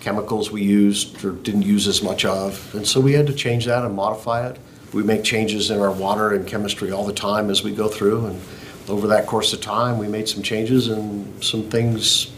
chemicals 0.00 0.50
we 0.50 0.62
used 0.62 1.24
or 1.24 1.32
didn't 1.32 1.62
use 1.62 1.86
as 1.86 2.02
much 2.02 2.24
of. 2.24 2.74
And 2.74 2.86
so 2.86 3.00
we 3.00 3.12
had 3.12 3.26
to 3.28 3.34
change 3.34 3.66
that 3.66 3.84
and 3.84 3.94
modify 3.94 4.48
it. 4.48 4.58
We 4.92 5.02
make 5.02 5.24
changes 5.24 5.70
in 5.70 5.80
our 5.80 5.90
water 5.90 6.32
and 6.34 6.46
chemistry 6.46 6.90
all 6.92 7.04
the 7.04 7.12
time 7.12 7.50
as 7.50 7.62
we 7.62 7.74
go 7.74 7.88
through. 7.88 8.26
And 8.26 8.40
over 8.88 9.08
that 9.08 9.26
course 9.26 9.52
of 9.52 9.60
time, 9.60 9.98
we 9.98 10.08
made 10.08 10.28
some 10.28 10.42
changes 10.42 10.88
and 10.88 11.42
some 11.42 11.70
things 11.70 12.32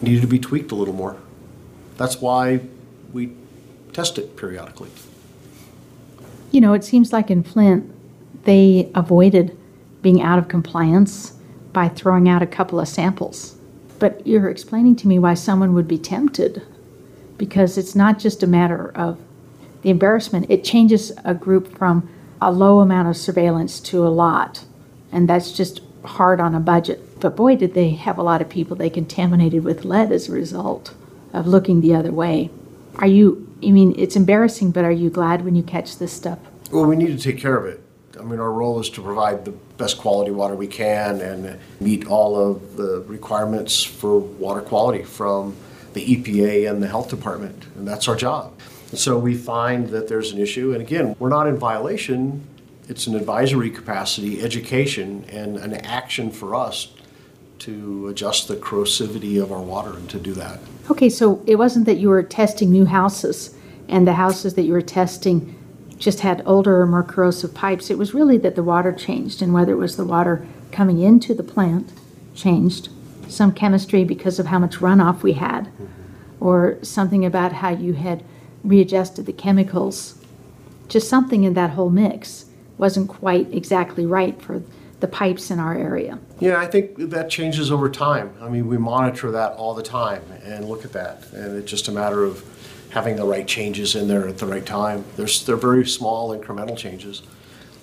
needed 0.00 0.20
to 0.22 0.26
be 0.26 0.38
tweaked 0.38 0.70
a 0.72 0.74
little 0.74 0.94
more. 0.94 1.16
That's 1.96 2.20
why 2.20 2.60
we 3.12 3.32
test 3.92 4.18
it 4.18 4.36
periodically. 4.36 4.90
You 6.54 6.60
know, 6.60 6.72
it 6.72 6.84
seems 6.84 7.12
like 7.12 7.32
in 7.32 7.42
Flint, 7.42 7.92
they 8.44 8.88
avoided 8.94 9.58
being 10.02 10.22
out 10.22 10.38
of 10.38 10.46
compliance 10.46 11.32
by 11.72 11.88
throwing 11.88 12.28
out 12.28 12.42
a 12.42 12.46
couple 12.46 12.78
of 12.78 12.86
samples. 12.86 13.56
But 13.98 14.24
you're 14.24 14.48
explaining 14.48 14.94
to 14.96 15.08
me 15.08 15.18
why 15.18 15.34
someone 15.34 15.74
would 15.74 15.88
be 15.88 15.98
tempted 15.98 16.62
because 17.38 17.76
it's 17.76 17.96
not 17.96 18.20
just 18.20 18.44
a 18.44 18.46
matter 18.46 18.92
of 18.94 19.18
the 19.82 19.90
embarrassment, 19.90 20.46
it 20.48 20.62
changes 20.62 21.10
a 21.24 21.34
group 21.34 21.76
from 21.76 22.08
a 22.40 22.52
low 22.52 22.78
amount 22.78 23.08
of 23.08 23.16
surveillance 23.16 23.80
to 23.80 24.06
a 24.06 24.08
lot. 24.08 24.64
And 25.10 25.28
that's 25.28 25.50
just 25.50 25.80
hard 26.04 26.38
on 26.38 26.54
a 26.54 26.60
budget. 26.60 27.18
But 27.18 27.34
boy, 27.34 27.56
did 27.56 27.74
they 27.74 27.90
have 27.90 28.16
a 28.16 28.22
lot 28.22 28.40
of 28.40 28.48
people 28.48 28.76
they 28.76 28.90
contaminated 28.90 29.64
with 29.64 29.84
lead 29.84 30.12
as 30.12 30.28
a 30.28 30.32
result 30.32 30.94
of 31.32 31.48
looking 31.48 31.80
the 31.80 31.96
other 31.96 32.12
way. 32.12 32.48
Are 32.94 33.08
you, 33.08 33.52
I 33.64 33.70
mean, 33.70 33.94
it's 33.96 34.16
embarrassing, 34.16 34.72
but 34.72 34.84
are 34.84 34.92
you 34.92 35.10
glad 35.10 35.44
when 35.44 35.54
you 35.54 35.62
catch 35.62 35.98
this 35.98 36.12
stuff? 36.12 36.38
Well, 36.70 36.84
we 36.86 36.96
need 36.96 37.16
to 37.16 37.18
take 37.18 37.40
care 37.40 37.56
of 37.56 37.66
it. 37.66 37.80
I 38.18 38.22
mean, 38.22 38.38
our 38.38 38.52
role 38.52 38.78
is 38.80 38.88
to 38.90 39.02
provide 39.02 39.44
the 39.44 39.50
best 39.50 39.98
quality 39.98 40.30
water 40.30 40.54
we 40.54 40.66
can 40.66 41.20
and 41.20 41.58
meet 41.80 42.06
all 42.06 42.36
of 42.36 42.76
the 42.76 43.04
requirements 43.08 43.82
for 43.82 44.18
water 44.18 44.60
quality 44.60 45.02
from 45.02 45.56
the 45.94 46.16
EPA 46.16 46.70
and 46.70 46.82
the 46.82 46.88
health 46.88 47.08
department, 47.08 47.64
and 47.76 47.86
that's 47.86 48.08
our 48.08 48.16
job. 48.16 48.52
And 48.90 48.98
so 48.98 49.18
we 49.18 49.34
find 49.34 49.88
that 49.88 50.08
there's 50.08 50.32
an 50.32 50.38
issue, 50.38 50.72
and 50.72 50.80
again, 50.80 51.16
we're 51.18 51.28
not 51.28 51.46
in 51.46 51.56
violation. 51.56 52.46
It's 52.88 53.06
an 53.06 53.16
advisory 53.16 53.70
capacity, 53.70 54.42
education, 54.42 55.24
and 55.28 55.56
an 55.56 55.74
action 55.74 56.30
for 56.30 56.54
us 56.54 56.92
to 57.60 58.08
adjust 58.08 58.46
the 58.48 58.56
corrosivity 58.56 59.42
of 59.42 59.50
our 59.50 59.62
water 59.62 59.96
and 59.96 60.08
to 60.10 60.18
do 60.18 60.34
that. 60.34 60.60
Okay, 60.90 61.08
so 61.08 61.42
it 61.46 61.56
wasn't 61.56 61.86
that 61.86 61.96
you 61.96 62.08
were 62.08 62.22
testing 62.22 62.70
new 62.70 62.84
houses 62.84 63.53
and 63.88 64.06
the 64.06 64.14
houses 64.14 64.54
that 64.54 64.62
you 64.62 64.72
were 64.72 64.82
testing 64.82 65.56
just 65.98 66.20
had 66.20 66.42
older 66.44 66.80
or 66.80 66.86
more 66.86 67.02
corrosive 67.02 67.54
pipes. 67.54 67.90
It 67.90 67.98
was 67.98 68.14
really 68.14 68.38
that 68.38 68.56
the 68.56 68.62
water 68.62 68.92
changed, 68.92 69.42
and 69.42 69.54
whether 69.54 69.72
it 69.72 69.76
was 69.76 69.96
the 69.96 70.04
water 70.04 70.46
coming 70.72 71.00
into 71.00 71.34
the 71.34 71.42
plant 71.42 71.92
changed, 72.34 72.88
some 73.28 73.52
chemistry 73.52 74.04
because 74.04 74.38
of 74.38 74.46
how 74.46 74.58
much 74.58 74.76
runoff 74.76 75.22
we 75.22 75.34
had, 75.34 75.70
or 76.40 76.78
something 76.82 77.24
about 77.24 77.52
how 77.52 77.70
you 77.70 77.94
had 77.94 78.22
readjusted 78.64 79.26
the 79.26 79.32
chemicals. 79.32 80.18
Just 80.88 81.08
something 81.08 81.44
in 81.44 81.54
that 81.54 81.70
whole 81.70 81.90
mix 81.90 82.46
wasn't 82.76 83.08
quite 83.08 83.52
exactly 83.54 84.04
right 84.04 84.40
for 84.42 84.62
the 85.00 85.08
pipes 85.08 85.50
in 85.50 85.58
our 85.58 85.76
area. 85.76 86.18
Yeah, 86.40 86.58
I 86.58 86.66
think 86.66 86.96
that 86.96 87.30
changes 87.30 87.70
over 87.70 87.88
time. 87.88 88.34
I 88.40 88.48
mean, 88.48 88.66
we 88.66 88.78
monitor 88.78 89.30
that 89.30 89.52
all 89.52 89.74
the 89.74 89.82
time 89.82 90.22
and 90.42 90.68
look 90.68 90.84
at 90.84 90.92
that, 90.92 91.30
and 91.32 91.56
it's 91.56 91.70
just 91.70 91.88
a 91.88 91.92
matter 91.92 92.24
of 92.24 92.44
having 92.94 93.16
the 93.16 93.24
right 93.24 93.48
changes 93.48 93.96
in 93.96 94.06
there 94.06 94.28
at 94.28 94.38
the 94.38 94.46
right 94.46 94.64
time. 94.64 95.04
There's, 95.16 95.44
they're 95.44 95.56
very 95.56 95.84
small 95.84 96.30
incremental 96.30 96.78
changes. 96.78 97.22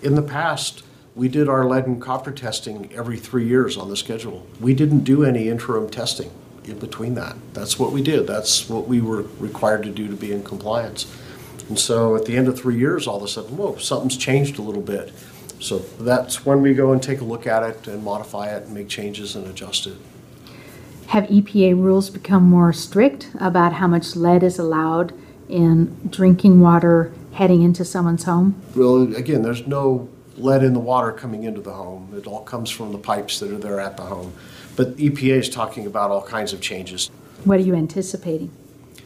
In 0.01 0.15
the 0.15 0.21
past, 0.21 0.83
we 1.15 1.27
did 1.27 1.49
our 1.49 1.65
lead 1.65 1.85
and 1.85 2.01
copper 2.01 2.31
testing 2.31 2.89
every 2.93 3.17
three 3.17 3.45
years 3.45 3.75
on 3.75 3.89
the 3.89 3.97
schedule. 3.97 4.47
We 4.61 4.73
didn't 4.73 5.01
do 5.01 5.25
any 5.25 5.49
interim 5.49 5.89
testing 5.89 6.31
in 6.63 6.79
between 6.79 7.15
that. 7.15 7.35
That's 7.53 7.77
what 7.77 7.91
we 7.91 8.01
did. 8.01 8.25
That's 8.25 8.69
what 8.69 8.87
we 8.87 9.01
were 9.01 9.23
required 9.37 9.83
to 9.83 9.89
do 9.89 10.07
to 10.07 10.15
be 10.15 10.31
in 10.31 10.43
compliance. 10.43 11.13
And 11.67 11.77
so 11.77 12.15
at 12.15 12.23
the 12.23 12.37
end 12.37 12.47
of 12.47 12.57
three 12.57 12.77
years, 12.77 13.05
all 13.05 13.17
of 13.17 13.23
a 13.23 13.27
sudden, 13.27 13.57
whoa, 13.57 13.75
something's 13.75 14.15
changed 14.15 14.59
a 14.59 14.61
little 14.61 14.81
bit. 14.81 15.11
So 15.59 15.79
that's 15.99 16.45
when 16.45 16.61
we 16.61 16.73
go 16.73 16.93
and 16.93 17.03
take 17.03 17.19
a 17.19 17.25
look 17.25 17.45
at 17.45 17.63
it 17.63 17.87
and 17.89 18.01
modify 18.01 18.55
it 18.55 18.63
and 18.63 18.73
make 18.73 18.87
changes 18.87 19.35
and 19.35 19.45
adjust 19.45 19.87
it. 19.87 19.97
Have 21.07 21.25
EPA 21.25 21.75
rules 21.75 22.09
become 22.09 22.43
more 22.43 22.71
strict 22.71 23.29
about 23.39 23.73
how 23.73 23.87
much 23.87 24.15
lead 24.15 24.43
is 24.43 24.57
allowed 24.57 25.13
in 25.49 26.09
drinking 26.09 26.61
water 26.61 27.11
heading 27.33 27.61
into 27.61 27.83
someone's 27.83 28.23
home? 28.23 28.61
Well, 28.75 29.13
again, 29.15 29.41
there's 29.41 29.67
no 29.67 30.09
lead 30.37 30.63
in 30.63 30.73
the 30.73 30.79
water 30.79 31.11
coming 31.11 31.43
into 31.43 31.61
the 31.61 31.73
home. 31.73 32.13
It 32.15 32.27
all 32.27 32.43
comes 32.43 32.69
from 32.69 32.91
the 32.91 32.97
pipes 32.97 33.39
that 33.39 33.51
are 33.51 33.57
there 33.57 33.79
at 33.79 33.97
the 33.97 34.03
home. 34.03 34.33
But 34.75 34.95
EPA 34.97 35.39
is 35.39 35.49
talking 35.49 35.85
about 35.85 36.11
all 36.11 36.23
kinds 36.23 36.53
of 36.53 36.61
changes. 36.61 37.09
What 37.43 37.59
are 37.59 37.63
you 37.63 37.75
anticipating? 37.75 38.51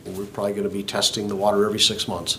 We're 0.05 0.25
probably 0.25 0.51
going 0.51 0.69
to 0.69 0.73
be 0.73 0.83
testing 0.83 1.27
the 1.27 1.35
water 1.35 1.65
every 1.65 1.79
six 1.79 2.07
months. 2.07 2.37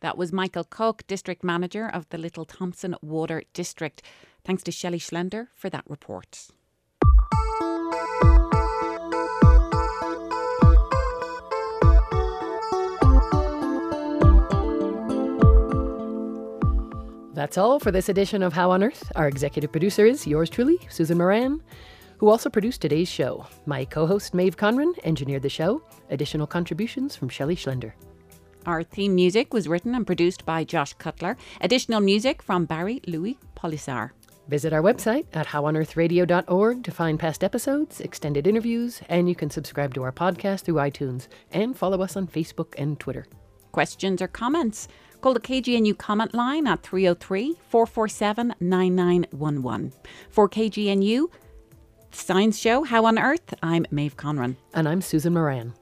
That 0.00 0.18
was 0.18 0.32
Michael 0.32 0.64
Cook, 0.64 1.06
District 1.06 1.42
Manager 1.42 1.88
of 1.88 2.08
the 2.10 2.18
Little 2.18 2.44
Thompson 2.44 2.94
Water 3.00 3.42
District. 3.54 4.02
Thanks 4.44 4.62
to 4.64 4.72
Shelley 4.72 4.98
Schlender 4.98 5.48
for 5.54 5.70
that 5.70 5.84
report. 5.88 6.48
That's 17.32 17.58
all 17.58 17.80
for 17.80 17.90
this 17.90 18.08
edition 18.08 18.42
of 18.42 18.52
How 18.52 18.70
on 18.70 18.82
Earth. 18.82 19.10
Our 19.16 19.28
executive 19.28 19.72
producer 19.72 20.04
is 20.06 20.26
yours 20.26 20.50
truly, 20.50 20.78
Susan 20.88 21.18
Moran, 21.18 21.62
who 22.18 22.28
also 22.28 22.48
produced 22.48 22.80
today's 22.80 23.08
show. 23.08 23.46
My 23.66 23.84
co 23.84 24.06
host, 24.06 24.34
Maeve 24.34 24.56
Conran, 24.56 24.94
engineered 25.04 25.42
the 25.42 25.48
show. 25.48 25.82
Additional 26.10 26.46
contributions 26.46 27.16
from 27.16 27.28
Shelley 27.28 27.56
Schlender. 27.56 27.92
Our 28.66 28.82
theme 28.82 29.14
music 29.14 29.52
was 29.52 29.68
written 29.68 29.94
and 29.94 30.06
produced 30.06 30.44
by 30.46 30.64
Josh 30.64 30.92
Cutler. 30.94 31.36
Additional 31.60 32.00
music 32.00 32.42
from 32.42 32.66
Barry 32.66 33.00
Louis 33.06 33.38
Polisar. 33.56 34.10
Visit 34.48 34.72
our 34.72 34.82
website 34.82 35.26
at 35.32 35.46
howonearthradio.org 35.46 36.84
to 36.84 36.90
find 36.90 37.18
past 37.18 37.42
episodes, 37.42 38.00
extended 38.00 38.46
interviews, 38.46 39.00
and 39.08 39.28
you 39.28 39.34
can 39.34 39.48
subscribe 39.48 39.94
to 39.94 40.02
our 40.02 40.12
podcast 40.12 40.62
through 40.62 40.74
iTunes 40.74 41.28
and 41.52 41.76
follow 41.76 42.02
us 42.02 42.16
on 42.16 42.26
Facebook 42.26 42.74
and 42.76 43.00
Twitter. 43.00 43.26
Questions 43.72 44.20
or 44.20 44.28
comments? 44.28 44.86
Call 45.22 45.32
the 45.32 45.40
KGNU 45.40 45.96
comment 45.96 46.34
line 46.34 46.66
at 46.66 46.82
303 46.82 47.56
447 47.70 48.54
9911. 48.60 49.92
For 50.28 50.48
KGNU, 50.48 51.28
Science 52.10 52.58
Show 52.58 52.84
How 52.84 53.06
on 53.06 53.18
Earth, 53.18 53.54
I'm 53.62 53.86
Maeve 53.90 54.16
Conran. 54.16 54.56
And 54.74 54.86
I'm 54.86 55.00
Susan 55.00 55.32
Moran. 55.32 55.72